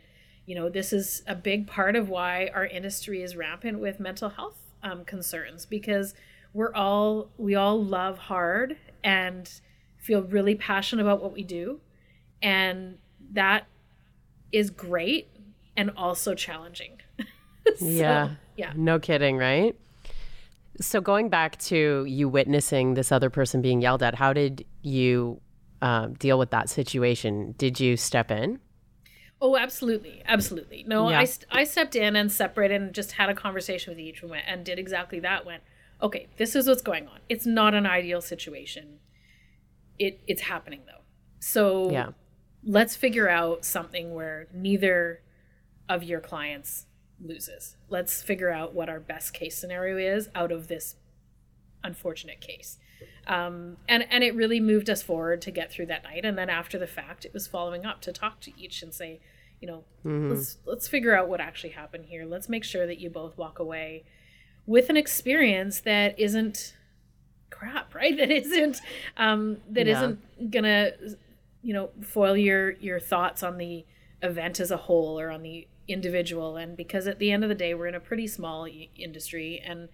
you 0.47 0.55
know 0.55 0.69
this 0.69 0.93
is 0.93 1.23
a 1.27 1.35
big 1.35 1.67
part 1.67 1.97
of 1.97 2.09
why 2.09 2.51
our 2.55 2.67
industry 2.67 3.23
is 3.23 3.37
rampant 3.37 3.79
with 3.79 4.01
mental 4.01 4.31
health 4.31 4.59
um, 4.83 5.05
concerns 5.05 5.67
because 5.67 6.15
we're 6.55 6.75
all 6.75 7.31
we 7.37 7.55
all 7.55 7.83
love 7.83 8.19
hard 8.19 8.79
and 9.05 9.51
feel 9.99 10.23
really 10.23 10.55
passionate 10.55 11.03
about 11.03 11.23
what 11.23 11.33
we 11.33 11.43
do 11.43 11.81
and 12.43 12.97
that 13.33 13.67
is 14.51 14.71
great 14.71 15.29
and 15.77 15.91
also 15.97 16.35
challenging 16.35 17.02
so, 17.77 17.85
yeah. 17.87 18.31
Yeah. 18.57 18.73
No 18.77 18.99
kidding, 18.99 19.37
right? 19.37 19.75
So 20.81 21.01
going 21.01 21.29
back 21.29 21.59
to 21.61 22.05
you 22.05 22.29
witnessing 22.29 22.95
this 22.95 23.13
other 23.13 23.31
person 23.31 23.63
being 23.63 23.81
yelled 23.81 24.03
at, 24.03 24.15
how 24.15 24.33
did 24.33 24.65
you 24.83 25.41
um, 25.83 26.15
deal 26.15 26.39
with 26.39 26.51
that 26.51 26.71
situation. 26.71 27.55
Did 27.59 27.81
you 27.81 27.97
step 27.97 28.31
in? 28.31 28.61
Oh, 29.41 29.57
absolutely, 29.57 30.23
absolutely. 30.25 30.85
No, 30.87 31.11
Yeah. 31.11 31.19
I 31.19 31.25
st- 31.25 31.49
I 31.51 31.65
stepped 31.65 31.97
in 31.97 32.15
and 32.15 32.31
separated 32.31 32.81
and 32.81 32.95
just 32.95 33.13
had 33.13 33.29
a 33.29 33.35
conversation 33.35 33.91
with 33.91 33.99
each 33.99 34.23
woman 34.23 34.41
and 34.47 34.65
did 34.65 34.79
exactly 34.79 35.19
that. 35.21 35.45
Went, 35.45 35.65
okay, 36.01 36.29
this 36.37 36.55
is 36.55 36.69
what's 36.69 36.83
going 36.83 37.09
on. 37.09 37.19
It's 37.29 37.45
not 37.45 37.75
an 37.75 37.85
ideal 37.85 38.21
situation. 38.21 39.01
It 39.99 40.21
it's 40.29 40.43
happening 40.43 40.83
though. 40.87 41.03
So 41.41 41.91
Yeah. 41.91 42.11
let's 42.63 42.95
figure 42.95 43.29
out 43.29 43.65
something 43.65 44.15
where 44.15 44.47
neither 44.55 45.23
of 45.89 46.05
your 46.05 46.21
clients 46.21 46.87
loses. 47.23 47.77
Let's 47.89 48.23
figure 48.23 48.51
out 48.51 48.75
what 48.75 48.89
our 48.89 49.01
best 49.01 49.33
case 49.35 49.57
scenario 49.57 49.97
is 49.97 50.29
out 50.35 50.51
of 50.53 50.69
this 50.69 50.97
unfortunate 51.85 52.41
case. 52.41 52.79
Um, 53.27 53.77
and 53.89 54.05
and 54.11 54.23
it 54.25 54.35
really 54.35 54.61
moved 54.61 54.91
us 54.91 55.03
forward 55.03 55.43
to 55.43 55.51
get 55.51 55.71
through 55.71 55.87
that 55.87 56.05
night. 56.05 56.25
And 56.25 56.37
then 56.37 56.51
after 56.51 56.79
the 56.79 56.87
fact, 56.87 57.25
it 57.25 57.33
was 57.33 57.47
following 57.47 57.85
up 57.87 58.01
to 58.03 58.13
talk 58.13 58.41
to 58.43 58.53
each 58.61 58.83
and 58.83 58.93
say, 58.93 59.21
you 59.61 59.69
know, 59.69 59.85
let's 60.31 60.59
let's 60.67 60.89
figure 60.89 61.15
out 61.15 61.29
what 61.29 61.41
actually 61.41 61.71
happened 61.71 62.07
here. 62.07 62.25
Let's 62.25 62.49
make 62.49 62.65
sure 62.65 62.87
that 62.87 62.99
you 62.99 63.11
both 63.11 63.37
walk 63.39 63.59
away 63.59 64.05
with 64.67 64.89
an 64.91 64.97
experience 64.97 65.81
that 65.81 66.19
isn't 66.19 66.75
crap, 67.51 67.95
right? 68.01 68.17
That 68.17 68.31
isn't 68.31 68.81
um, 69.17 69.59
that 69.71 69.87
Yeah. 69.87 70.01
not 70.01 70.51
gonna 70.51 70.93
you 71.63 71.73
know 71.75 71.91
foil 72.03 72.37
your 72.37 72.73
your 72.73 72.99
thoughts 73.01 73.43
on 73.45 73.59
the 73.59 73.85
event 74.21 74.61
as 74.61 74.71
a 74.71 74.77
whole 74.77 75.19
or 75.19 75.31
on 75.31 75.43
the 75.43 75.67
individual. 75.93 76.57
And 76.57 76.77
because 76.77 77.07
at 77.07 77.19
the 77.19 77.31
end 77.31 77.43
of 77.45 77.49
the 77.49 77.55
day, 77.55 77.75
we're 77.75 77.87
in 77.87 77.95
a 77.95 78.01
pretty 78.01 78.27
small 78.27 78.67
industry 78.97 79.63
and 79.65 79.89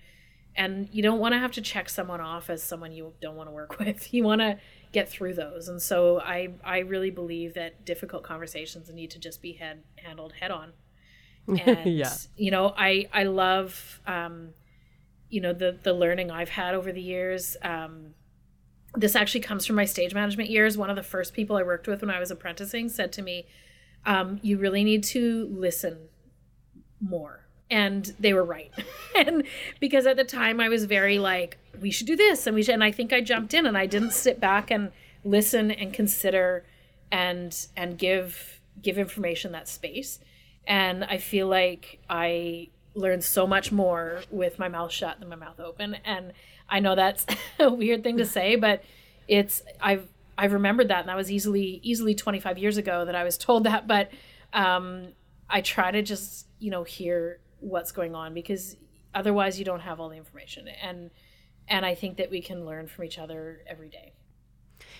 and 0.57 0.89
you 0.91 1.03
don't 1.03 1.21
want 1.21 1.35
to 1.35 1.39
have 1.39 1.53
to 1.53 1.61
check 1.61 1.89
someone 1.89 2.21
off 2.21 2.51
as 2.51 2.63
someone 2.63 2.91
you 2.91 3.13
don't 3.21 3.37
want 3.37 3.49
to 3.49 3.53
work 3.53 3.79
with 3.85 4.13
you 4.13 4.25
want 4.25 4.41
to 4.41 4.59
get 4.93 5.09
through 5.09 5.35
those 5.35 5.69
and 5.69 5.81
so 5.81 6.19
i 6.21 6.49
i 6.65 6.79
really 6.79 7.11
believe 7.11 7.55
that 7.55 7.85
difficult 7.85 8.23
conversations 8.25 8.91
need 8.91 9.11
to 9.11 9.19
just 9.19 9.41
be 9.43 9.53
head, 9.53 9.83
handled 9.97 10.33
head 10.41 10.51
on 10.51 10.73
and 11.47 11.95
Yeah. 11.95 12.13
you 12.37 12.51
know 12.51 12.75
i 12.77 13.09
i 13.13 13.25
love 13.25 14.01
um 14.07 14.51
you 15.29 15.41
know 15.41 15.53
the 15.53 15.79
the 15.83 15.93
learning 15.93 16.31
i've 16.31 16.49
had 16.49 16.75
over 16.75 16.91
the 16.93 17.03
years 17.03 17.57
um 17.63 18.15
this 18.95 19.15
actually 19.15 19.41
comes 19.41 19.67
from 19.67 19.77
my 19.77 19.85
stage 19.85 20.15
management 20.15 20.49
years 20.51 20.77
one 20.79 20.91
of 20.91 20.97
the 20.97 21.03
first 21.03 21.35
people 21.35 21.57
i 21.57 21.63
worked 21.63 21.87
with 21.87 22.01
when 22.01 22.11
i 22.11 22.19
was 22.19 22.31
apprenticing 22.31 22.89
said 22.89 23.13
to 23.13 23.23
me 23.23 23.47
um, 24.09 24.41
you 24.43 24.57
really 24.57 24.85
need 24.85 25.05
to 25.05 25.47
listen 25.53 26.09
more. 26.99 27.47
And 27.71 28.13
they 28.19 28.33
were 28.33 28.45
right. 28.45 28.73
And 29.15 29.45
because 29.81 30.07
at 30.07 30.17
the 30.17 30.23
time 30.23 30.61
i 30.61 30.69
was 30.69 30.85
very 30.85 31.19
like 31.19 31.59
we 31.81 31.91
should 31.91 32.07
do 32.07 32.15
this 32.15 32.47
and 32.47 32.55
we 32.55 32.63
should 32.63 32.75
and 32.75 32.85
i 32.85 32.93
think 32.93 33.13
i 33.13 33.21
jumped 33.21 33.53
in 33.53 33.67
and 33.67 33.77
i 33.77 33.85
didn't 33.85 34.13
sit 34.13 34.39
back 34.39 34.71
and 34.71 34.93
listen 35.25 35.73
and 35.73 35.93
consider 35.93 36.65
and 37.11 37.67
and 37.77 37.99
give 37.99 38.61
give 38.81 38.97
information 38.97 39.51
that 39.53 39.67
space. 39.67 40.21
And 40.69 41.03
i 41.05 41.19
feel 41.19 41.49
like 41.49 41.99
i 42.09 42.69
learned 42.95 43.25
so 43.25 43.45
much 43.45 43.73
more 43.73 44.23
with 44.31 44.61
my 44.61 44.69
mouth 44.69 44.93
shut 44.93 45.19
than 45.19 45.29
my 45.29 45.37
mouth 45.37 45.59
open. 45.59 45.97
And 46.05 46.33
i 46.69 46.79
know 46.79 46.95
that's 46.95 47.27
a 47.59 47.73
weird 47.73 48.05
thing 48.05 48.19
to 48.19 48.25
say 48.25 48.55
but 48.55 48.85
it's 49.27 49.63
i've 49.81 50.09
i've 50.39 50.53
remembered 50.53 50.89
that 50.89 51.01
and 51.01 51.09
that 51.09 51.17
was 51.17 51.31
easily 51.31 51.81
easily 51.83 52.15
25 52.15 52.57
years 52.57 52.77
ago 52.79 53.05
that 53.05 53.15
i 53.15 53.25
was 53.25 53.37
told 53.37 53.65
that 53.65 53.87
but 53.87 54.11
um 54.55 55.09
i 55.51 55.61
try 55.61 55.91
to 55.91 56.01
just 56.01 56.47
you 56.59 56.71
know 56.71 56.85
hear 56.85 57.41
what's 57.61 57.93
going 57.93 58.15
on 58.15 58.33
because 58.33 58.77
otherwise 59.15 59.59
you 59.59 59.65
don't 59.65 59.81
have 59.81 60.01
all 60.01 60.09
the 60.09 60.17
information 60.17 60.67
and 60.83 61.11
and 61.69 61.85
i 61.85 61.95
think 61.95 62.17
that 62.17 62.31
we 62.31 62.41
can 62.41 62.65
learn 62.65 62.87
from 62.87 63.05
each 63.05 63.19
other 63.19 63.61
every 63.67 63.89
day. 63.89 64.15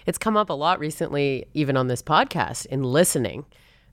It's 0.07 0.19
come 0.19 0.37
up 0.37 0.51
a 0.51 0.55
lot 0.55 0.81
recently, 0.81 1.47
even 1.55 1.77
on 1.77 1.89
this 1.89 2.03
podcast, 2.03 2.67
in 2.67 2.83
listening, 2.83 3.45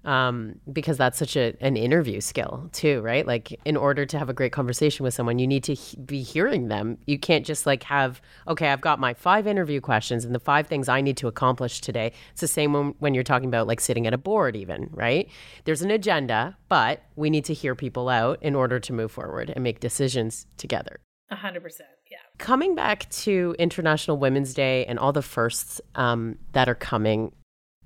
um, 0.05 0.59
because 0.71 0.97
that's 0.97 1.17
such 1.17 1.35
a, 1.35 1.55
an 1.61 1.75
interview 1.75 2.21
skill 2.21 2.69
too, 2.71 3.01
right? 3.01 3.25
Like, 3.25 3.59
in 3.65 3.75
order 3.75 4.05
to 4.05 4.19
have 4.19 4.29
a 4.29 4.33
great 4.33 4.51
conversation 4.51 5.03
with 5.03 5.13
someone, 5.13 5.39
you 5.39 5.47
need 5.47 5.63
to 5.65 5.73
he- 5.73 5.97
be 5.97 6.21
hearing 6.21 6.67
them. 6.67 6.97
You 7.05 7.19
can't 7.19 7.45
just 7.45 7.65
like 7.65 7.83
have, 7.83 8.21
okay, 8.47 8.69
I've 8.69 8.81
got 8.81 8.99
my 8.99 9.13
five 9.13 9.47
interview 9.47 9.81
questions 9.81 10.25
and 10.25 10.33
the 10.33 10.39
five 10.39 10.67
things 10.67 10.87
I 10.87 11.01
need 11.01 11.17
to 11.17 11.27
accomplish 11.27 11.81
today. 11.81 12.13
It's 12.31 12.41
the 12.41 12.47
same 12.47 12.73
when, 12.73 12.95
when 12.99 13.13
you're 13.13 13.23
talking 13.23 13.47
about 13.47 13.67
like 13.67 13.81
sitting 13.81 14.07
at 14.07 14.13
a 14.13 14.17
board, 14.17 14.55
even, 14.55 14.89
right? 14.91 15.29
There's 15.65 15.81
an 15.81 15.91
agenda, 15.91 16.57
but 16.69 17.03
we 17.15 17.29
need 17.29 17.45
to 17.45 17.53
hear 17.53 17.75
people 17.75 18.09
out 18.09 18.41
in 18.41 18.55
order 18.55 18.79
to 18.79 18.93
move 18.93 19.11
forward 19.11 19.51
and 19.53 19.63
make 19.63 19.79
decisions 19.79 20.47
together. 20.57 20.99
A 21.31 21.35
hundred 21.35 21.63
percent 21.63 21.89
yeah 22.11 22.19
Coming 22.37 22.75
back 22.75 23.09
to 23.11 23.55
International 23.57 24.17
Women's 24.17 24.53
Day 24.53 24.85
and 24.85 24.99
all 24.99 25.13
the 25.13 25.21
firsts 25.21 25.79
um, 25.95 26.37
that 26.51 26.67
are 26.67 26.75
coming, 26.75 27.31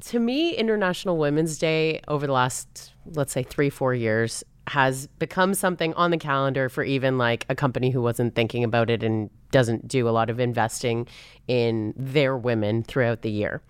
to 0.06 0.20
me, 0.20 0.56
International 0.56 1.18
Women's 1.18 1.58
Day 1.58 2.02
over 2.08 2.28
the 2.28 2.34
last, 2.34 2.94
let's 3.06 3.34
say, 3.34 3.44
three, 3.44 3.70
four 3.70 3.94
years 3.94 4.44
has 4.68 5.08
become 5.18 5.54
something 5.54 5.94
on 5.96 6.12
the 6.12 6.18
calendar 6.18 6.70
for 6.70 6.84
even 6.84 7.18
like 7.18 7.46
a 7.50 7.56
company 7.56 7.90
who 7.90 8.02
wasn't 8.02 8.36
thinking 8.36 8.64
about 8.64 8.90
it 8.90 9.04
and 9.04 9.30
doesn't 9.52 9.88
do 9.88 10.08
a 10.08 10.12
lot 10.12 10.30
of 10.30 10.40
investing 10.40 11.08
in 11.48 11.94
their 11.98 12.38
women 12.38 12.84
throughout 12.84 13.24
the 13.24 13.32
year. 13.32 13.64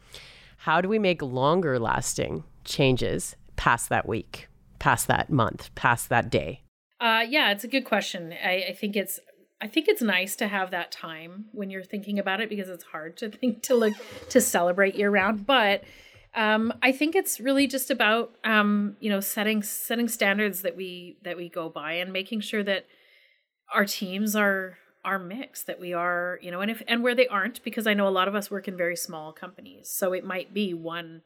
How 0.57 0.81
do 0.81 0.89
we 0.89 0.99
make 0.99 1.21
longer 1.21 1.79
lasting 1.79 2.43
changes 2.65 3.35
past 3.55 3.87
that 3.89 4.07
week, 4.07 4.49
past 4.77 5.07
that 5.07 5.29
month, 5.29 5.73
past 5.75 6.09
that 6.09 6.29
day? 6.29 6.63
Uh, 6.99 7.23
yeah, 7.27 7.51
it's 7.51 7.63
a 7.63 7.69
good 7.69 7.85
question. 7.85 8.33
I, 8.33 8.65
I 8.69 8.73
think 8.73 8.97
it's 8.97 9.19
I 9.61 9.67
think 9.67 9.89
it's 9.89 10.01
nice 10.01 10.37
to 10.37 10.47
have 10.47 10.71
that 10.71 10.91
time 10.91 11.45
when 11.51 11.69
you're 11.69 11.83
thinking 11.83 12.17
about 12.17 12.39
it 12.39 12.49
because 12.49 12.69
it's 12.69 12.85
hard 12.85 13.17
to 13.17 13.29
think 13.29 13.61
to 13.63 13.75
look 13.75 13.93
to 14.29 14.39
celebrate 14.39 14.95
year 14.95 15.09
round. 15.09 15.45
But 15.45 15.83
um, 16.35 16.73
I 16.81 16.91
think 16.91 17.15
it's 17.15 17.39
really 17.39 17.67
just 17.67 17.89
about 17.89 18.31
um, 18.43 18.95
you 18.99 19.09
know 19.09 19.19
setting 19.19 19.63
setting 19.63 20.07
standards 20.07 20.61
that 20.61 20.75
we 20.75 21.17
that 21.23 21.37
we 21.37 21.49
go 21.49 21.69
by 21.69 21.93
and 21.93 22.13
making 22.13 22.41
sure 22.41 22.63
that 22.63 22.85
our 23.73 23.85
teams 23.85 24.35
are 24.35 24.77
are 25.03 25.17
mixed 25.17 25.65
that 25.67 25.79
we 25.79 25.93
are 25.93 26.39
you 26.41 26.51
know 26.51 26.61
and 26.61 26.69
if 26.69 26.83
and 26.87 27.03
where 27.03 27.15
they 27.15 27.27
aren't 27.27 27.63
because 27.63 27.87
I 27.87 27.93
know 27.93 28.07
a 28.07 28.09
lot 28.09 28.27
of 28.27 28.35
us 28.35 28.51
work 28.51 28.67
in 28.67 28.77
very 28.77 28.95
small 28.95 29.31
companies 29.31 29.89
so 29.91 30.13
it 30.13 30.23
might 30.23 30.53
be 30.53 30.73
one 30.73 31.21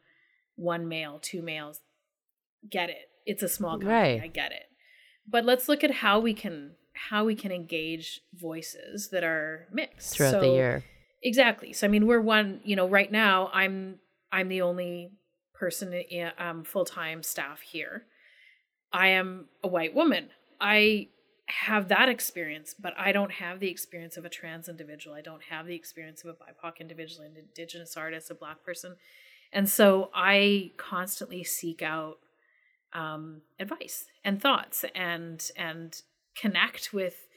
one 0.56 0.88
male 0.88 1.18
two 1.20 1.42
males. 1.42 1.80
Get 2.70 2.88
it. 2.88 3.10
It's 3.26 3.42
a 3.42 3.48
small 3.48 3.72
company. 3.72 3.92
Right. 3.92 4.22
I 4.22 4.26
get 4.28 4.52
it. 4.52 4.64
But 5.28 5.44
let's 5.44 5.68
look 5.68 5.84
at 5.84 5.90
how 5.90 6.20
we 6.20 6.32
can 6.32 6.76
how 7.10 7.24
we 7.24 7.34
can 7.34 7.52
engage 7.52 8.20
voices 8.32 9.10
that 9.10 9.24
are 9.24 9.66
mixed. 9.72 10.14
Throughout 10.14 10.40
the 10.40 10.48
year. 10.48 10.84
exactly. 11.22 11.74
So 11.74 11.86
i 11.86 11.90
mean 11.90 12.06
we're 12.06 12.20
one 12.20 12.60
you 12.64 12.76
know 12.76 12.88
right 12.88 13.10
now 13.12 13.50
i'm 13.52 13.98
i'm 14.34 14.48
the 14.48 14.60
only 14.60 15.10
person 15.54 15.94
um, 16.38 16.64
full-time 16.64 17.22
staff 17.22 17.60
here. 17.60 18.04
I 18.92 19.08
am 19.08 19.46
a 19.62 19.68
white 19.68 19.94
woman. 19.94 20.30
I 20.60 21.08
have 21.46 21.88
that 21.88 22.08
experience 22.08 22.74
but 22.78 22.94
i 22.96 23.12
don't 23.12 23.30
have 23.32 23.60
the 23.60 23.68
experience 23.68 24.16
of 24.16 24.24
a 24.24 24.30
trans 24.30 24.68
individual. 24.68 25.14
I 25.14 25.20
don't 25.20 25.42
have 25.50 25.66
the 25.66 25.74
experience 25.74 26.24
of 26.24 26.30
a 26.30 26.32
bipoc 26.32 26.80
individual 26.80 27.26
an 27.26 27.36
indigenous 27.36 27.96
artist 27.96 28.30
a 28.30 28.34
black 28.34 28.64
person. 28.64 28.96
And 29.52 29.68
so 29.68 30.10
i 30.14 30.72
constantly 30.76 31.44
seek 31.44 31.82
out 31.82 32.18
um, 32.94 33.42
advice 33.58 34.06
and 34.24 34.40
thoughts 34.40 34.84
and 34.94 35.50
and 35.56 36.00
connect 36.34 36.92
with 36.92 37.28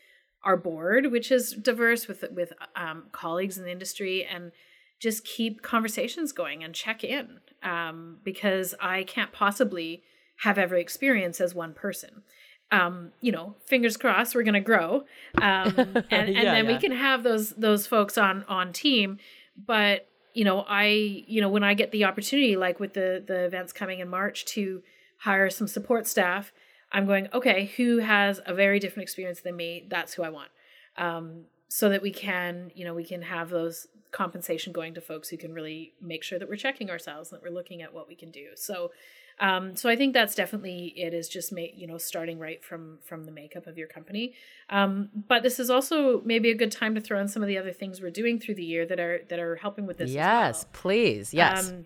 our 0.44 0.56
board, 0.56 1.12
which 1.12 1.32
is 1.32 1.52
diverse 1.52 2.08
with 2.08 2.24
with 2.32 2.54
um, 2.76 3.06
colleagues 3.12 3.58
in 3.58 3.66
the 3.66 3.72
industry, 3.72 4.24
and 4.24 4.52
just 5.00 5.24
keep 5.26 5.62
conversations 5.62 6.32
going 6.32 6.64
and 6.64 6.74
check 6.74 7.04
in 7.04 7.40
um, 7.64 8.18
because 8.24 8.74
I 8.80 9.04
can't 9.04 9.32
possibly 9.32 10.04
have 10.38 10.58
every 10.58 10.82
experience 10.82 11.42
as 11.42 11.54
one 11.56 11.74
person. 11.74 12.24
Um, 12.72 13.12
you 13.22 13.32
know, 13.32 13.56
fingers 13.66 13.96
crossed, 13.96 14.36
we're 14.36 14.44
going 14.44 14.54
to 14.54 14.60
grow, 14.60 15.06
um, 15.42 15.74
and, 15.78 16.06
and 16.12 16.30
Yeah, 16.36 16.44
then 16.54 16.66
yeah. 16.66 16.72
we 16.74 16.78
can 16.78 16.92
have 16.92 17.24
those 17.24 17.52
those 17.52 17.88
folks 17.88 18.18
on 18.18 18.44
on 18.50 18.74
team. 18.74 19.20
But 19.56 20.08
you 20.34 20.44
know, 20.44 20.66
I 20.68 21.24
you 21.28 21.40
know 21.40 21.48
when 21.50 21.64
I 21.64 21.74
get 21.76 21.92
the 21.92 22.04
opportunity, 22.04 22.58
like 22.58 22.80
with 22.80 22.94
the 22.94 23.24
the 23.26 23.46
events 23.46 23.72
coming 23.72 24.00
in 24.00 24.10
March, 24.10 24.44
to 24.48 24.84
hire 25.20 25.50
some 25.50 25.68
support 25.68 26.08
staff, 26.08 26.52
I'm 26.92 27.06
going 27.06 27.30
okay. 27.34 27.72
Who 27.78 28.00
has 28.00 28.42
a 28.46 28.54
very 28.54 28.80
different 28.80 29.04
experience 29.04 29.40
than 29.40 29.56
me? 29.56 29.86
That's 29.90 30.14
who 30.16 30.24
I 30.24 30.30
want 30.30 30.50
um, 30.98 31.46
so 31.68 31.90
that 31.90 32.02
we 32.02 32.12
can, 32.12 32.72
you 32.76 32.86
know, 32.86 32.94
we 32.94 33.04
can 33.04 33.22
have 33.22 33.50
those 33.50 33.88
compensation 34.12 34.72
going 34.74 34.94
to 34.94 35.02
folks 35.02 35.30
who 35.30 35.38
can 35.38 35.54
really 35.54 35.94
make 36.02 36.24
sure 36.24 36.40
that 36.40 36.48
we're 36.48 36.56
checking 36.56 36.90
ourselves 36.90 37.32
and 37.32 37.40
that 37.40 37.44
we're 37.44 37.54
looking 37.54 37.82
at 37.82 37.94
what 37.94 38.08
we 38.08 38.16
can 38.16 38.32
do. 38.32 38.48
So, 38.56 38.92
um, 39.40 39.76
so 39.76 39.90
I 39.90 39.96
think 39.96 40.14
that's 40.14 40.34
definitely 40.34 40.94
it 40.96 41.14
is 41.14 41.30
just 41.30 41.52
make 41.52 41.74
you 41.78 41.86
know 41.86 42.00
starting 42.00 42.40
right 42.40 42.64
from 42.64 42.98
from 43.04 43.26
the 43.26 43.32
makeup 43.32 43.68
of 43.68 43.78
your 43.78 43.88
company. 43.88 44.34
Um, 44.70 45.10
but 45.28 45.44
this 45.44 45.60
is 45.60 45.70
also 45.70 46.22
maybe 46.26 46.50
a 46.50 46.56
good 46.56 46.72
time 46.72 46.96
to 46.96 47.02
throw 47.02 47.20
in 47.20 47.28
some 47.28 47.44
of 47.44 47.48
the 47.48 47.58
other 47.58 47.74
things 47.74 48.02
we're 48.02 48.10
doing 48.10 48.40
through 48.40 48.56
the 48.56 48.66
year 48.66 48.86
that 48.88 49.00
are 49.00 49.22
that 49.30 49.40
are 49.40 49.58
helping 49.58 49.86
with 49.86 49.98
this. 49.98 50.10
Yes, 50.10 50.64
well. 50.64 50.70
please. 50.74 51.34
Yes. 51.34 51.70
Um, 51.70 51.86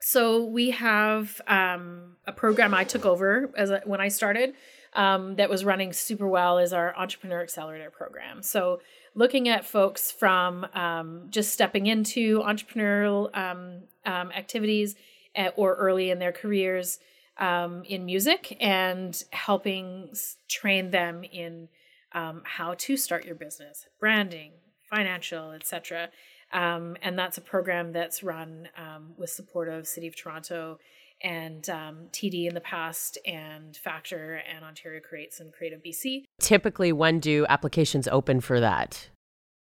so 0.00 0.44
we 0.44 0.70
have 0.70 1.40
um, 1.48 2.16
a 2.24 2.32
program 2.32 2.72
I 2.72 2.84
took 2.84 3.04
over 3.04 3.50
as 3.56 3.70
a, 3.70 3.82
when 3.84 4.00
I 4.00 4.08
started 4.08 4.54
um, 4.98 5.36
that 5.36 5.48
was 5.48 5.64
running 5.64 5.92
super 5.92 6.26
well 6.26 6.58
is 6.58 6.72
our 6.72 6.94
entrepreneur 6.96 7.40
accelerator 7.40 7.88
program. 7.88 8.42
So 8.42 8.80
looking 9.14 9.48
at 9.48 9.64
folks 9.64 10.10
from 10.10 10.66
um, 10.74 11.28
just 11.30 11.52
stepping 11.52 11.86
into 11.86 12.40
entrepreneurial 12.40 13.34
um, 13.34 13.82
um, 14.04 14.32
activities 14.32 14.96
at, 15.36 15.54
or 15.56 15.76
early 15.76 16.10
in 16.10 16.18
their 16.18 16.32
careers 16.32 16.98
um, 17.38 17.84
in 17.84 18.06
music 18.06 18.56
and 18.60 19.22
helping 19.30 20.10
train 20.48 20.90
them 20.90 21.22
in 21.22 21.68
um, 22.12 22.42
how 22.44 22.74
to 22.74 22.96
start 22.96 23.24
your 23.24 23.36
business, 23.36 23.86
branding, 24.00 24.50
financial, 24.90 25.52
etc. 25.52 26.08
And 26.50 27.16
that's 27.16 27.38
a 27.38 27.42
program 27.42 27.92
that's 27.92 28.24
run 28.24 28.68
with 29.16 29.30
support 29.30 29.68
of 29.68 29.86
City 29.86 30.08
of 30.08 30.16
Toronto 30.16 30.80
and 31.20 31.68
um, 31.68 31.96
TD 32.12 32.46
in 32.48 32.54
the 32.54 32.60
past, 32.60 33.18
and 33.26 33.76
Factor 33.76 34.42
and 34.52 34.64
Ontario 34.64 35.00
Creates 35.00 35.40
and 35.40 35.52
Creative 35.52 35.82
BC. 35.82 36.24
Typically, 36.40 36.92
when 36.92 37.20
do 37.20 37.46
applications 37.48 38.06
open 38.08 38.40
for 38.40 38.60
that? 38.60 39.08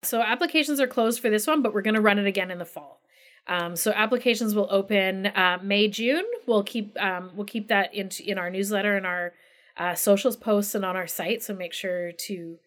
So 0.03 0.21
applications 0.21 0.81
are 0.81 0.87
closed 0.87 1.21
for 1.21 1.31
this 1.31 1.47
one, 1.47 1.63
but 1.63 1.75
we're 1.75 1.83
going 1.83 1.95
to 1.95 2.01
run 2.01 2.19
it 2.19 2.27
again 2.27 2.51
in 2.51 2.59
the 2.59 2.65
fall. 2.65 3.01
Um, 3.49 3.77
so 3.77 3.93
applications 3.93 4.55
will 4.55 4.69
open 4.71 5.27
uh, 5.27 5.59
May 5.63 5.89
June. 5.89 6.25
We'll 6.47 6.65
keep 6.65 7.01
um, 7.01 7.31
we'll 7.35 7.47
keep 7.47 7.69
that 7.69 7.95
in 7.95 8.11
in 8.25 8.39
our 8.39 8.51
newsletter 8.51 8.97
and 8.97 9.07
our 9.07 9.35
uh, 9.77 9.95
socials 9.95 10.37
posts 10.37 10.75
and 10.75 10.85
on 10.85 10.97
our 10.97 11.07
site. 11.07 11.43
So 11.43 11.55
make 11.55 11.73
sure 11.73 12.13
to 12.13 12.59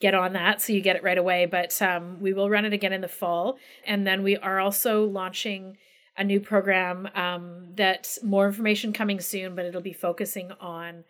get 0.00 0.14
on 0.14 0.32
that 0.34 0.62
so 0.62 0.72
you 0.72 0.80
get 0.80 0.96
it 0.96 1.02
right 1.02 1.18
away. 1.18 1.46
But 1.46 1.80
um, 1.82 2.20
we 2.20 2.32
will 2.32 2.48
run 2.48 2.64
it 2.64 2.72
again 2.72 2.92
in 2.92 3.00
the 3.00 3.08
fall. 3.08 3.58
And 3.84 4.06
then 4.06 4.22
we 4.22 4.36
are 4.36 4.60
also 4.60 5.04
launching 5.04 5.76
a 6.18 6.24
new 6.24 6.40
program 6.40 7.08
um, 7.14 7.68
that's 7.74 8.22
more 8.24 8.46
information 8.46 8.92
coming 8.92 9.20
soon, 9.20 9.54
but 9.54 9.64
it'll 9.64 9.80
be 9.80 9.92
focusing 9.92 10.50
on 10.60 11.04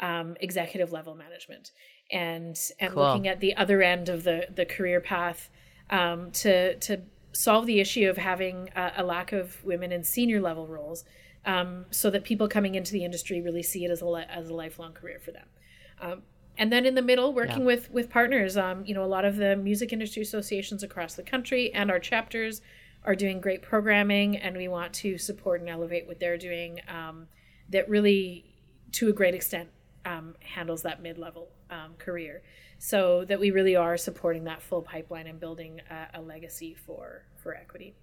um, 0.00 0.36
executive 0.40 0.90
level 0.90 1.14
management 1.14 1.70
and 2.10 2.58
and 2.80 2.92
cool. 2.92 3.04
looking 3.04 3.28
at 3.28 3.40
the 3.40 3.54
other 3.56 3.82
end 3.82 4.08
of 4.08 4.24
the 4.24 4.48
the 4.52 4.64
career 4.64 5.00
path 5.00 5.50
um, 5.90 6.30
to 6.32 6.76
to 6.76 7.02
solve 7.32 7.66
the 7.66 7.78
issue 7.78 8.08
of 8.08 8.16
having 8.16 8.70
a, 8.74 8.92
a, 8.98 9.04
lack 9.04 9.32
of 9.32 9.62
women 9.64 9.90
in 9.92 10.02
senior 10.04 10.40
level 10.40 10.66
roles, 10.66 11.04
um, 11.44 11.84
so 11.90 12.08
that 12.10 12.24
people 12.24 12.48
coming 12.48 12.74
into 12.74 12.92
the 12.92 13.04
industry 13.04 13.40
really 13.40 13.62
see 13.62 13.84
it 13.84 13.90
as 13.90 14.02
a 14.02 14.26
as 14.30 14.48
a 14.48 14.54
lifelong 14.54 14.92
career 14.92 15.20
for 15.20 15.30
them. 15.30 15.46
Um, 16.00 16.22
and 16.56 16.72
then 16.72 16.86
in 16.86 16.94
the 16.94 17.02
middle 17.02 17.32
working 17.34 17.60
yeah. 17.60 17.66
with 17.66 17.90
with 17.90 18.08
partners 18.08 18.56
um, 18.56 18.84
you 18.86 18.94
know 18.94 19.04
a 19.04 19.06
lot 19.06 19.24
of 19.24 19.36
the 19.36 19.56
music 19.56 19.92
industry 19.92 20.22
associations 20.22 20.82
across 20.82 21.14
the 21.14 21.22
country 21.22 21.72
and 21.74 21.90
our 21.90 21.98
chapters 21.98 22.62
are 23.04 23.14
doing 23.14 23.40
great 23.40 23.62
programming 23.62 24.36
and 24.36 24.56
we 24.56 24.68
want 24.68 24.92
to 24.92 25.18
support 25.18 25.60
and 25.60 25.68
elevate 25.68 26.06
what 26.06 26.18
they're 26.20 26.38
doing 26.38 26.80
um, 26.88 27.26
that 27.68 27.88
really 27.88 28.44
to 28.92 29.08
a 29.08 29.12
great 29.12 29.34
extent 29.34 29.68
um, 30.04 30.34
handles 30.40 30.82
that 30.82 31.02
mid-level 31.02 31.48
um, 31.70 31.94
career. 31.98 32.42
So 32.78 33.24
that 33.26 33.40
we 33.40 33.50
really 33.50 33.76
are 33.76 33.96
supporting 33.96 34.44
that 34.44 34.60
full 34.60 34.82
pipeline 34.82 35.26
and 35.26 35.40
building 35.40 35.80
a, 35.90 36.18
a 36.18 36.20
legacy 36.20 36.74
for 36.74 37.24
for 37.36 37.54
equity. 37.54 37.94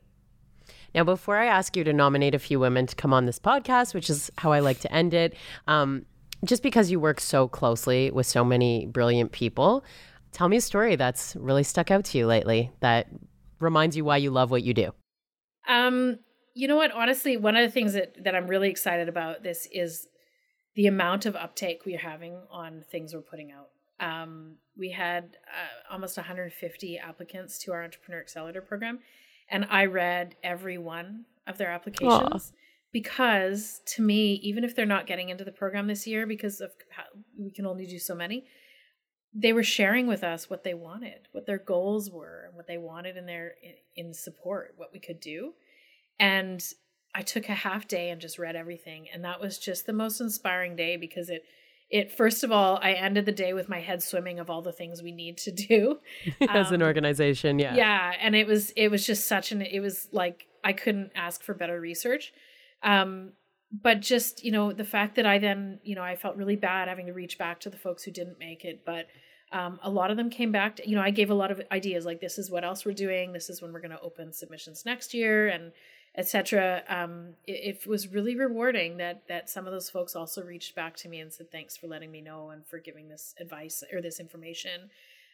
Now, 0.96 1.04
before 1.04 1.38
I 1.38 1.46
ask 1.46 1.76
you 1.76 1.84
to 1.84 1.94
nominate 1.94 2.34
a 2.34 2.40
few 2.40 2.60
women 2.60 2.88
to 2.88 2.96
come 2.96 3.14
on 3.14 3.26
this 3.26 3.40
podcast, 3.40 3.94
which 3.94 4.10
is 4.10 4.32
how 4.38 4.52
I 4.52 4.60
like 4.60 4.80
to 4.80 4.92
end 4.92 5.14
it, 5.14 5.36
um, 5.68 6.06
just 6.46 6.64
because 6.64 6.90
you 6.90 7.00
work 7.00 7.20
so 7.20 7.48
closely 7.48 8.12
with 8.12 8.26
so 8.26 8.44
many 8.44 8.86
brilliant 8.86 9.32
people, 9.32 9.84
tell 10.32 10.50
me 10.50 10.58
a 10.58 10.62
story 10.62 10.96
that's 10.96 11.36
really 11.36 11.64
stuck 11.64 11.92
out 11.92 12.06
to 12.06 12.18
you 12.18 12.26
lately 12.26 12.72
that 12.80 13.08
reminds 13.62 13.96
you 13.96 14.06
why 14.06 14.18
you 14.18 14.32
love 14.32 14.52
what 14.52 14.64
you 14.64 14.74
do. 14.74 14.92
Um, 15.68 16.20
you 16.54 16.68
know 16.68 16.76
what? 16.76 16.92
Honestly, 16.92 17.38
one 17.38 17.56
of 17.56 17.64
the 17.64 17.72
things 17.72 17.94
that, 17.94 18.24
that 18.24 18.36
I'm 18.36 18.48
really 18.48 18.70
excited 18.70 19.08
about 19.08 19.44
this 19.44 19.68
is 19.72 20.08
the 20.76 20.88
amount 20.88 21.26
of 21.26 21.36
uptake 21.36 21.84
we're 21.86 22.00
having 22.00 22.38
on 22.50 22.84
things 22.92 23.14
we're 23.14 23.22
putting 23.22 23.52
out. 23.52 23.70
Um, 24.00 24.56
we 24.78 24.92
had 24.92 25.38
uh, 25.48 25.94
almost 25.94 26.18
150 26.18 26.98
applicants 26.98 27.60
to 27.60 27.72
our 27.72 27.84
Entrepreneur 27.84 28.20
Accelerator 28.20 28.62
program, 28.62 29.00
and 29.50 29.66
I 29.70 29.86
read 29.86 30.36
every 30.44 30.78
one 30.78 31.26
of 31.46 31.58
their 31.58 31.70
applications. 31.70 32.52
Aww 32.52 32.52
because 32.92 33.82
to 33.86 34.02
me 34.02 34.34
even 34.44 34.64
if 34.64 34.76
they're 34.76 34.86
not 34.86 35.08
getting 35.08 35.30
into 35.30 35.44
the 35.44 35.52
program 35.52 35.88
this 35.88 36.06
year 36.06 36.26
because 36.26 36.62
of 36.62 36.72
we 37.38 37.52
can 37.52 37.66
only 37.66 37.86
do 37.86 38.00
so 38.00 38.14
many 38.14 38.46
they 39.34 39.54
were 39.54 39.64
sharing 39.64 40.08
with 40.08 40.24
us 40.24 40.50
what 40.50 40.64
they 40.64 40.74
wanted 40.74 41.28
what 41.32 41.46
their 41.46 41.58
goals 41.58 42.10
were 42.10 42.44
and 42.48 42.56
what 42.56 42.68
they 42.68 42.78
wanted 42.78 43.18
in 43.18 43.26
their 43.26 43.56
in 43.96 44.14
support 44.14 44.74
what 44.78 44.92
we 44.94 45.00
could 45.00 45.20
do. 45.20 45.54
And 46.20 46.64
i 47.14 47.22
took 47.22 47.50
a 47.50 47.54
half 47.54 47.88
day 47.88 48.10
and 48.10 48.22
just 48.22 48.40
read 48.40 48.56
everything 48.56 49.08
and 49.14 49.26
that 49.26 49.42
was 49.42 49.58
just 49.58 49.86
the 49.86 49.94
most 49.94 50.22
inspiring 50.22 50.76
day 50.76 50.96
because 50.96 51.30
it 51.30 51.44
it 51.90 52.10
first 52.12 52.44
of 52.44 52.52
all 52.52 52.80
i 52.82 52.94
ended 52.94 53.26
the 53.26 53.32
day 53.34 53.54
with 53.54 53.68
my 53.68 53.80
head 53.80 54.02
swimming 54.02 54.40
of 54.40 54.50
all 54.50 54.62
the 54.62 54.72
things 54.72 55.04
we 55.04 55.12
need 55.12 55.38
to 55.38 55.52
do. 55.52 56.00
As 56.50 56.68
um, 56.68 56.76
an 56.76 56.84
organization 56.84 57.60
yeah. 57.60 57.76
yeah 57.76 58.14
and 58.20 58.36
it 58.36 58.48
was 58.48 58.72
it 58.72 58.90
was 58.90 59.06
just 59.06 59.28
such 59.28 59.52
an 59.52 59.62
it 59.62 59.80
was 59.80 60.08
like 60.12 60.48
i 60.64 60.72
couldn't 60.74 61.12
ask 61.16 61.44
for 61.44 61.54
better 61.54 61.80
research. 61.80 62.34
Um, 62.84 63.34
but 63.72 64.02
just 64.02 64.44
you 64.44 64.52
know 64.52 64.74
the 64.74 64.84
fact 64.84 65.16
that 65.16 65.26
I 65.26 65.38
then 65.40 65.80
you 65.84 65.96
know 65.96 66.04
I 66.04 66.16
felt 66.16 66.36
really 66.36 66.56
bad 66.56 66.88
having 66.88 67.08
to 67.08 67.14
reach 67.14 67.38
back 67.38 67.60
to 67.62 67.70
the 67.70 67.78
folks 67.78 68.04
who 68.04 68.12
didn't 68.12 68.40
make 68.40 68.66
it, 68.66 68.84
but 68.86 69.08
um, 69.52 69.80
a 69.84 69.90
lot 69.90 70.12
of 70.12 70.18
them 70.18 70.30
came 70.30 70.52
back. 70.52 70.78
To, 70.78 70.90
you 70.90 70.96
know, 70.96 71.02
I 71.02 71.12
gave 71.12 71.30
a 71.30 71.36
lot 71.36 71.52
of 71.52 71.62
ideas 71.72 72.06
like 72.06 72.22
this 72.22 72.38
is 72.38 72.50
what 72.50 72.64
else 72.64 72.86
we're 72.86 72.94
doing. 72.94 73.34
This 73.34 73.50
is 73.50 73.62
when 73.62 73.74
we're 73.74 73.82
going 73.82 73.92
to 73.92 74.00
open 74.00 74.32
submissions 74.32 74.86
next 74.86 75.14
year, 75.14 75.50
and 75.50 75.72
etc. 76.16 76.84
Um, 76.90 77.34
it, 77.48 77.82
it, 77.82 77.88
was 77.88 78.10
really 78.10 78.36
rewarding 78.36 78.98
that 78.98 79.28
that 79.28 79.50
some 79.50 79.66
of 79.66 79.74
those 79.74 79.90
folks 79.90 80.16
also 80.16 80.44
reached 80.44 80.76
back 80.76 80.96
to 80.98 81.10
me 81.10 81.20
and 81.20 81.32
said 81.32 81.52
thanks 81.52 81.78
for 81.78 81.88
letting 81.88 82.12
me 82.12 82.22
know 82.22 82.50
and 82.50 82.66
for 82.66 82.80
giving 82.80 83.10
this 83.10 83.34
advice 83.40 83.84
or 83.94 84.02
this 84.02 84.20
information. 84.20 84.90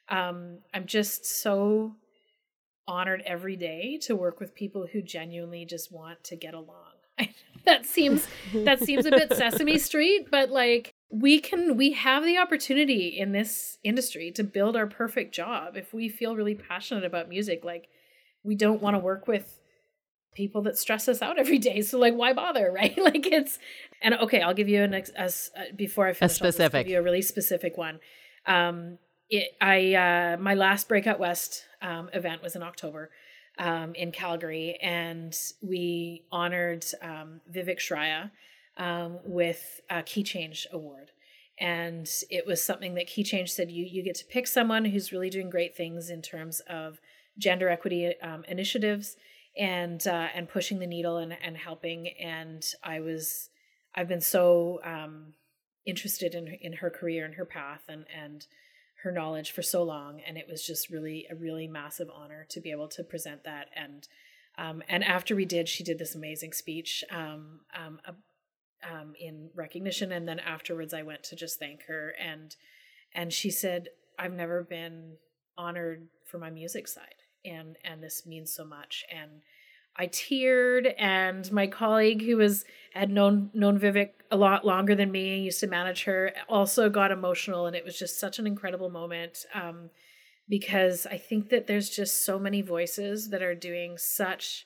Um, 0.09 0.59
I'm 0.73 0.85
just 0.85 1.25
so 1.25 1.95
honored 2.87 3.21
every 3.25 3.55
day 3.55 3.97
to 4.03 4.15
work 4.15 4.39
with 4.39 4.55
people 4.55 4.87
who 4.91 5.01
genuinely 5.01 5.65
just 5.65 5.91
want 5.91 6.23
to 6.23 6.35
get 6.35 6.53
along 6.53 6.93
that 7.67 7.85
seems 7.85 8.27
that 8.53 8.79
seems 8.79 9.05
a 9.05 9.11
bit 9.11 9.31
Sesame 9.33 9.77
Street, 9.77 10.27
but 10.31 10.49
like 10.49 10.95
we 11.11 11.39
can 11.39 11.77
we 11.77 11.91
have 11.93 12.23
the 12.25 12.37
opportunity 12.37 13.07
in 13.07 13.31
this 13.31 13.77
industry 13.83 14.31
to 14.31 14.43
build 14.43 14.75
our 14.75 14.87
perfect 14.87 15.33
job 15.33 15.77
if 15.77 15.93
we 15.93 16.09
feel 16.09 16.35
really 16.35 16.55
passionate 16.55 17.03
about 17.03 17.29
music. 17.29 17.63
Like 17.63 17.87
we 18.43 18.55
don't 18.55 18.81
want 18.81 18.95
to 18.95 18.99
work 18.99 19.27
with 19.27 19.59
people 20.33 20.61
that 20.61 20.77
stress 20.77 21.07
us 21.07 21.21
out 21.21 21.39
every 21.39 21.57
day. 21.57 21.81
So 21.81 21.99
like 21.99 22.15
why 22.15 22.33
bother, 22.33 22.71
right? 22.75 22.97
like 22.97 23.27
it's 23.27 23.59
and 24.01 24.15
okay, 24.15 24.41
I'll 24.41 24.53
give 24.53 24.69
you 24.69 24.81
an 24.81 24.93
ex, 24.93 25.09
as 25.09 25.51
uh, 25.55 25.63
before 25.75 26.07
I 26.07 26.13
finish, 26.13 26.33
a 26.33 26.35
specific. 26.35 26.75
I'll 26.75 26.83
give 26.83 26.91
you 26.91 26.99
a 26.99 27.03
really 27.03 27.21
specific 27.21 27.77
one. 27.77 27.99
Um, 28.45 28.97
it 29.29 29.49
I 29.61 29.93
uh, 29.93 30.37
my 30.37 30.55
last 30.55 30.87
Breakout 30.87 31.19
West 31.19 31.65
um, 31.81 32.09
event 32.13 32.41
was 32.41 32.55
in 32.55 32.63
October 32.63 33.11
um, 33.59 33.95
in 33.95 34.11
Calgary, 34.11 34.77
and 34.81 35.35
we 35.61 36.23
honored 36.31 36.85
um, 37.01 37.41
Vivek 37.51 37.79
Shraya 37.79 38.31
um, 38.77 39.19
with 39.23 39.81
a 39.89 40.03
Key 40.03 40.23
Change 40.23 40.67
Award. 40.71 41.11
And 41.59 42.07
it 42.29 42.45
was 42.45 42.61
something 42.63 42.93
that 42.95 43.07
Key 43.07 43.23
Change 43.23 43.51
said 43.51 43.71
you 43.71 43.85
you 43.85 44.03
get 44.03 44.15
to 44.15 44.25
pick 44.25 44.45
someone 44.45 44.85
who's 44.85 45.11
really 45.11 45.29
doing 45.29 45.49
great 45.49 45.75
things 45.75 46.09
in 46.09 46.21
terms 46.21 46.61
of 46.69 46.99
gender 47.37 47.69
equity 47.69 48.13
um, 48.21 48.43
initiatives 48.47 49.17
and 49.57 50.05
uh, 50.07 50.27
and 50.35 50.47
pushing 50.47 50.79
the 50.79 50.87
needle 50.87 51.17
and, 51.17 51.35
and 51.41 51.57
helping. 51.57 52.09
And 52.19 52.63
I 52.83 52.99
was 52.99 53.49
I've 53.95 54.07
been 54.07 54.21
so 54.21 54.79
um, 54.83 55.33
interested 55.85 56.35
in 56.35 56.47
in 56.47 56.73
her 56.73 56.91
career 56.91 57.25
and 57.25 57.35
her 57.35 57.45
path 57.45 57.83
and 57.89 58.05
and 58.15 58.45
her 59.07 59.13
knowledge 59.13 59.51
for 59.51 59.61
so 59.61 59.83
long 59.83 60.19
and 60.27 60.37
it 60.37 60.47
was 60.49 60.65
just 60.65 60.89
really 60.89 61.25
a 61.31 61.35
really 61.35 61.67
massive 61.67 62.09
honor 62.13 62.45
to 62.49 62.59
be 62.59 62.71
able 62.71 62.89
to 62.89 63.03
present 63.03 63.43
that. 63.45 63.69
And 63.75 64.07
um, 64.57 64.83
and 64.89 65.03
after 65.03 65.35
we 65.35 65.45
did 65.45 65.69
she 65.69 65.83
did 65.83 65.97
this 65.97 66.15
amazing 66.15 66.53
speech 66.53 67.03
um, 67.11 67.61
um, 67.75 67.99
um, 68.83 69.13
in 69.19 69.49
recognition 69.55 70.11
and 70.11 70.27
then 70.27 70.39
afterwards 70.39 70.93
i 70.93 71.03
went 71.03 71.23
to 71.23 71.35
just 71.35 71.59
thank 71.59 71.83
her. 71.87 72.13
And 72.19 72.55
and 73.15 73.31
she 73.31 73.49
said 73.49 73.89
i've 74.19 74.33
never 74.33 74.63
been 74.63 75.13
honored 75.57 76.07
for 76.25 76.37
my 76.37 76.49
music 76.49 76.87
side 76.87 77.23
and 77.45 77.77
and 77.83 78.03
this 78.03 78.25
means 78.25 78.53
so 78.53 78.65
much. 78.65 79.05
And 79.11 79.41
I 79.97 80.07
teared, 80.07 80.93
and 80.97 81.51
my 81.51 81.67
colleague 81.67 82.23
who 82.23 82.37
was 82.37 82.65
had 82.93 83.09
known 83.09 83.49
known 83.53 83.79
Vivek 83.79 84.11
a 84.29 84.37
lot 84.37 84.65
longer 84.65 84.95
than 84.95 85.11
me, 85.11 85.35
and 85.35 85.45
used 85.45 85.59
to 85.61 85.67
manage 85.67 86.03
her, 86.03 86.33
also 86.47 86.89
got 86.89 87.11
emotional, 87.11 87.65
and 87.65 87.75
it 87.75 87.85
was 87.85 87.97
just 87.97 88.19
such 88.19 88.39
an 88.39 88.47
incredible 88.47 88.89
moment. 88.89 89.45
Um, 89.53 89.89
because 90.49 91.05
I 91.05 91.17
think 91.17 91.49
that 91.49 91.67
there's 91.67 91.89
just 91.89 92.25
so 92.25 92.39
many 92.39 92.61
voices 92.61 93.29
that 93.29 93.41
are 93.41 93.55
doing 93.55 93.97
such 93.97 94.65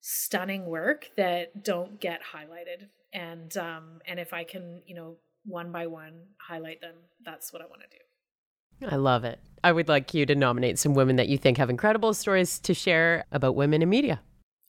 stunning 0.00 0.66
work 0.66 1.10
that 1.16 1.64
don't 1.64 2.00
get 2.00 2.20
highlighted, 2.34 2.88
and 3.12 3.56
um, 3.56 4.00
and 4.06 4.20
if 4.20 4.32
I 4.32 4.44
can, 4.44 4.82
you 4.86 4.94
know, 4.94 5.16
one 5.44 5.72
by 5.72 5.86
one 5.86 6.22
highlight 6.38 6.80
them, 6.80 6.94
that's 7.24 7.52
what 7.52 7.62
I 7.62 7.66
want 7.66 7.82
to 7.82 7.88
do. 7.88 8.92
I 8.94 8.96
love 8.96 9.24
it. 9.24 9.38
I 9.64 9.72
would 9.72 9.88
like 9.88 10.12
you 10.12 10.26
to 10.26 10.34
nominate 10.34 10.78
some 10.78 10.94
women 10.94 11.16
that 11.16 11.28
you 11.28 11.38
think 11.38 11.56
have 11.58 11.70
incredible 11.70 12.14
stories 12.14 12.58
to 12.60 12.74
share 12.74 13.24
about 13.30 13.54
women 13.54 13.80
in 13.80 13.88
media. 13.88 14.20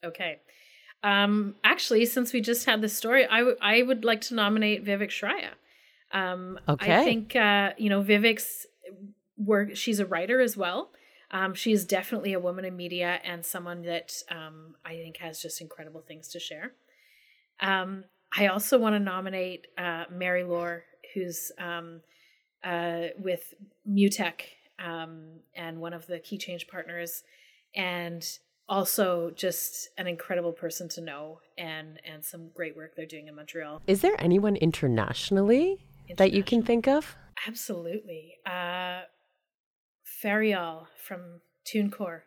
Okay. 0.04 0.39
Um, 1.04 1.56
actually, 1.63 2.06
since 2.06 2.32
we 2.32 2.42
just 2.42 2.66
had 2.66 2.82
this 2.82 2.96
story, 2.96 3.26
I, 3.26 3.39
w- 3.39 3.58
I 3.62 3.82
would 3.82 4.06
like 4.06 4.22
to 4.22 4.36
nominate 4.36 4.86
Vivek 4.86 5.10
Shraya. 5.10 5.52
Um, 6.18 6.60
okay. 6.68 7.02
I 7.02 7.04
think, 7.04 7.36
uh, 7.36 7.72
you 7.78 7.89
know, 7.89 8.02
Vivek's 8.02 8.66
work, 9.38 9.76
she's 9.76 10.00
a 10.00 10.06
writer 10.06 10.39
as 10.39 10.56
well. 10.56 10.92
Um, 11.32 11.56
she 11.56 11.72
is 11.72 11.86
definitely 11.86 12.34
a 12.34 12.39
woman 12.39 12.63
in 12.63 12.78
media 12.78 13.20
and 13.24 13.44
someone 13.46 13.82
that 13.82 14.13
um, 14.30 14.76
I 14.86 14.94
think 14.94 15.18
has 15.18 15.42
just 15.42 15.60
incredible 15.62 16.02
things 16.02 16.28
to 16.30 16.39
share. 16.39 16.74
Um, 17.60 18.06
I 18.36 18.48
also 18.48 18.78
want 18.78 18.96
to 18.96 19.00
nominate 19.00 19.68
uh, 19.78 20.06
Mary 20.12 20.44
Lore, 20.44 20.84
who's 21.13 21.52
um, 21.60 22.02
uh, 22.63 23.08
with 23.18 23.54
MUTEK 23.89 24.42
um, 24.84 25.39
and 25.56 25.80
one 25.80 25.94
of 25.94 26.08
the 26.08 26.20
key 26.20 26.38
change 26.38 26.68
partners, 26.68 27.24
and 27.76 28.24
also 28.69 29.32
just 29.36 29.89
an 29.97 30.08
incredible 30.08 30.54
person 30.54 30.88
to 30.89 31.02
know 31.02 31.39
and 31.58 31.99
and 32.06 32.23
some 32.23 32.49
great 32.56 32.76
work 32.76 32.95
they're 32.95 33.06
doing 33.06 33.28
in 33.28 33.36
Montreal. 33.36 33.82
Is 33.88 34.02
there 34.02 34.15
anyone 34.19 34.56
internationally 34.56 35.86
that 36.17 36.32
you 36.32 36.43
can 36.43 36.63
think 36.63 36.88
of? 36.88 37.15
Absolutely. 37.47 38.36
Uh, 38.45 39.02
Farial 40.23 40.88
from 40.97 41.41
TuneCore. 41.65 42.21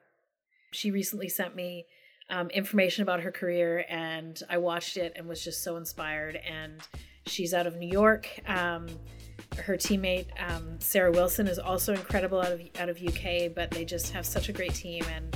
She 0.72 0.90
recently 0.90 1.28
sent 1.28 1.56
me 1.56 1.86
um, 2.28 2.50
information 2.50 3.02
about 3.02 3.20
her 3.20 3.30
career, 3.30 3.84
and 3.88 4.40
I 4.50 4.58
watched 4.58 4.96
it 4.96 5.12
and 5.16 5.28
was 5.28 5.42
just 5.42 5.62
so 5.62 5.76
inspired. 5.76 6.36
And 6.36 6.80
she's 7.26 7.54
out 7.54 7.66
of 7.66 7.76
New 7.76 7.88
York. 7.88 8.28
Um, 8.46 8.88
her 9.58 9.76
teammate 9.76 10.26
um, 10.38 10.78
Sarah 10.80 11.12
Wilson 11.12 11.46
is 11.46 11.58
also 11.58 11.94
incredible 11.94 12.40
out 12.40 12.52
of 12.52 12.60
out 12.78 12.88
of 12.88 13.00
UK, 13.00 13.54
but 13.54 13.70
they 13.70 13.84
just 13.84 14.12
have 14.12 14.26
such 14.26 14.48
a 14.48 14.52
great 14.52 14.74
team 14.74 15.04
and 15.14 15.34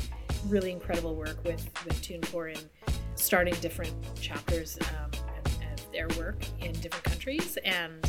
really 0.48 0.70
incredible 0.70 1.14
work 1.14 1.42
with 1.44 1.68
with 1.84 2.00
TuneCore 2.02 2.56
in 2.56 2.92
starting 3.14 3.54
different 3.60 3.92
chapters 4.20 4.78
um, 4.80 5.10
and, 5.36 5.56
and, 5.62 5.82
their 5.92 6.08
work 6.18 6.42
in 6.60 6.72
different 6.72 7.04
countries. 7.04 7.58
And 7.64 8.08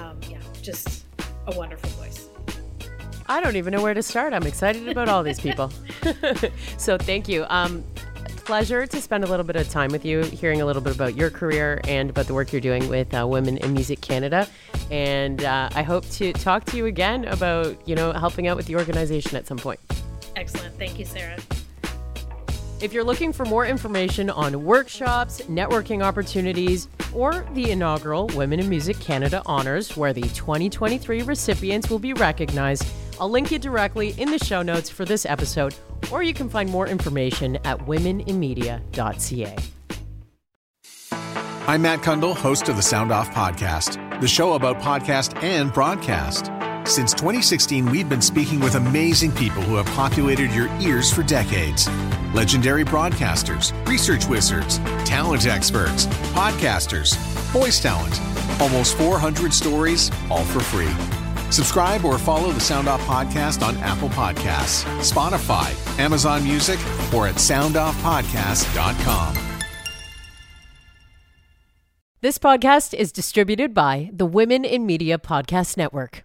um, 0.00 0.18
yeah, 0.28 0.38
just 0.60 1.04
a 1.46 1.56
wonderful 1.56 1.90
voice. 1.90 2.28
I 3.26 3.40
don't 3.40 3.56
even 3.56 3.72
know 3.72 3.82
where 3.82 3.94
to 3.94 4.02
start. 4.02 4.32
I'm 4.32 4.46
excited 4.46 4.88
about 4.88 5.08
all 5.08 5.22
these 5.22 5.40
people. 5.40 5.70
so 6.76 6.98
thank 6.98 7.28
you. 7.28 7.44
Um, 7.48 7.84
pleasure 8.44 8.86
to 8.86 9.00
spend 9.00 9.24
a 9.24 9.26
little 9.26 9.44
bit 9.44 9.56
of 9.56 9.68
time 9.68 9.90
with 9.90 10.04
you, 10.04 10.22
hearing 10.22 10.60
a 10.60 10.66
little 10.66 10.82
bit 10.82 10.94
about 10.94 11.14
your 11.14 11.30
career 11.30 11.80
and 11.86 12.10
about 12.10 12.26
the 12.26 12.34
work 12.34 12.52
you're 12.52 12.60
doing 12.60 12.88
with 12.88 13.14
uh, 13.14 13.26
Women 13.26 13.58
in 13.58 13.72
Music 13.72 14.00
Canada. 14.00 14.48
And 14.90 15.44
uh, 15.44 15.70
I 15.74 15.82
hope 15.82 16.08
to 16.10 16.32
talk 16.32 16.64
to 16.66 16.76
you 16.76 16.86
again 16.86 17.24
about, 17.26 17.76
you 17.88 17.94
know, 17.94 18.12
helping 18.12 18.48
out 18.48 18.56
with 18.56 18.66
the 18.66 18.76
organization 18.76 19.36
at 19.36 19.46
some 19.46 19.58
point. 19.58 19.80
Excellent. 20.42 20.76
Thank 20.76 20.98
you, 20.98 21.04
Sarah. 21.04 21.38
If 22.80 22.92
you're 22.92 23.04
looking 23.04 23.32
for 23.32 23.44
more 23.44 23.64
information 23.64 24.28
on 24.28 24.64
workshops, 24.64 25.40
networking 25.42 26.02
opportunities, 26.02 26.88
or 27.14 27.46
the 27.54 27.70
inaugural 27.70 28.26
Women 28.34 28.58
in 28.58 28.68
Music 28.68 28.98
Canada 28.98 29.40
Honors, 29.46 29.96
where 29.96 30.12
the 30.12 30.22
2023 30.22 31.22
recipients 31.22 31.88
will 31.88 32.00
be 32.00 32.12
recognized, 32.12 32.84
I'll 33.20 33.30
link 33.30 33.52
you 33.52 33.60
directly 33.60 34.20
in 34.20 34.32
the 34.32 34.38
show 34.38 34.62
notes 34.62 34.90
for 34.90 35.04
this 35.04 35.24
episode, 35.24 35.76
or 36.10 36.24
you 36.24 36.34
can 36.34 36.48
find 36.48 36.68
more 36.68 36.88
information 36.88 37.56
at 37.64 37.78
womeninmedia.ca. 37.78 39.56
I'm 41.68 41.82
Matt 41.82 42.00
Cundill, 42.00 42.34
host 42.34 42.68
of 42.68 42.74
the 42.74 42.82
Sound 42.82 43.12
Off 43.12 43.30
Podcast, 43.30 44.20
the 44.20 44.26
show 44.26 44.54
about 44.54 44.80
podcast 44.80 45.40
and 45.40 45.72
broadcast. 45.72 46.50
Since 46.84 47.14
2016, 47.14 47.86
we've 47.86 48.08
been 48.08 48.20
speaking 48.20 48.58
with 48.58 48.74
amazing 48.74 49.30
people 49.32 49.62
who 49.62 49.76
have 49.76 49.86
populated 49.86 50.50
your 50.50 50.68
ears 50.80 51.12
for 51.12 51.22
decades. 51.22 51.88
Legendary 52.34 52.84
broadcasters, 52.84 53.72
research 53.86 54.26
wizards, 54.26 54.78
talent 55.04 55.46
experts, 55.46 56.06
podcasters, 56.34 57.16
voice 57.52 57.80
talent. 57.80 58.20
Almost 58.60 58.98
400 58.98 59.54
stories, 59.54 60.10
all 60.28 60.44
for 60.44 60.60
free. 60.60 60.90
Subscribe 61.50 62.04
or 62.04 62.18
follow 62.18 62.50
the 62.50 62.60
Sound 62.60 62.88
Off 62.88 63.00
Podcast 63.02 63.64
on 63.66 63.76
Apple 63.78 64.08
Podcasts, 64.10 64.84
Spotify, 65.00 65.72
Amazon 65.98 66.42
Music, 66.42 66.80
or 67.14 67.28
at 67.28 67.36
soundoffpodcast.com. 67.36 69.36
This 72.20 72.38
podcast 72.38 72.94
is 72.94 73.12
distributed 73.12 73.72
by 73.72 74.10
the 74.12 74.26
Women 74.26 74.64
in 74.64 74.84
Media 74.84 75.18
Podcast 75.18 75.76
Network. 75.76 76.24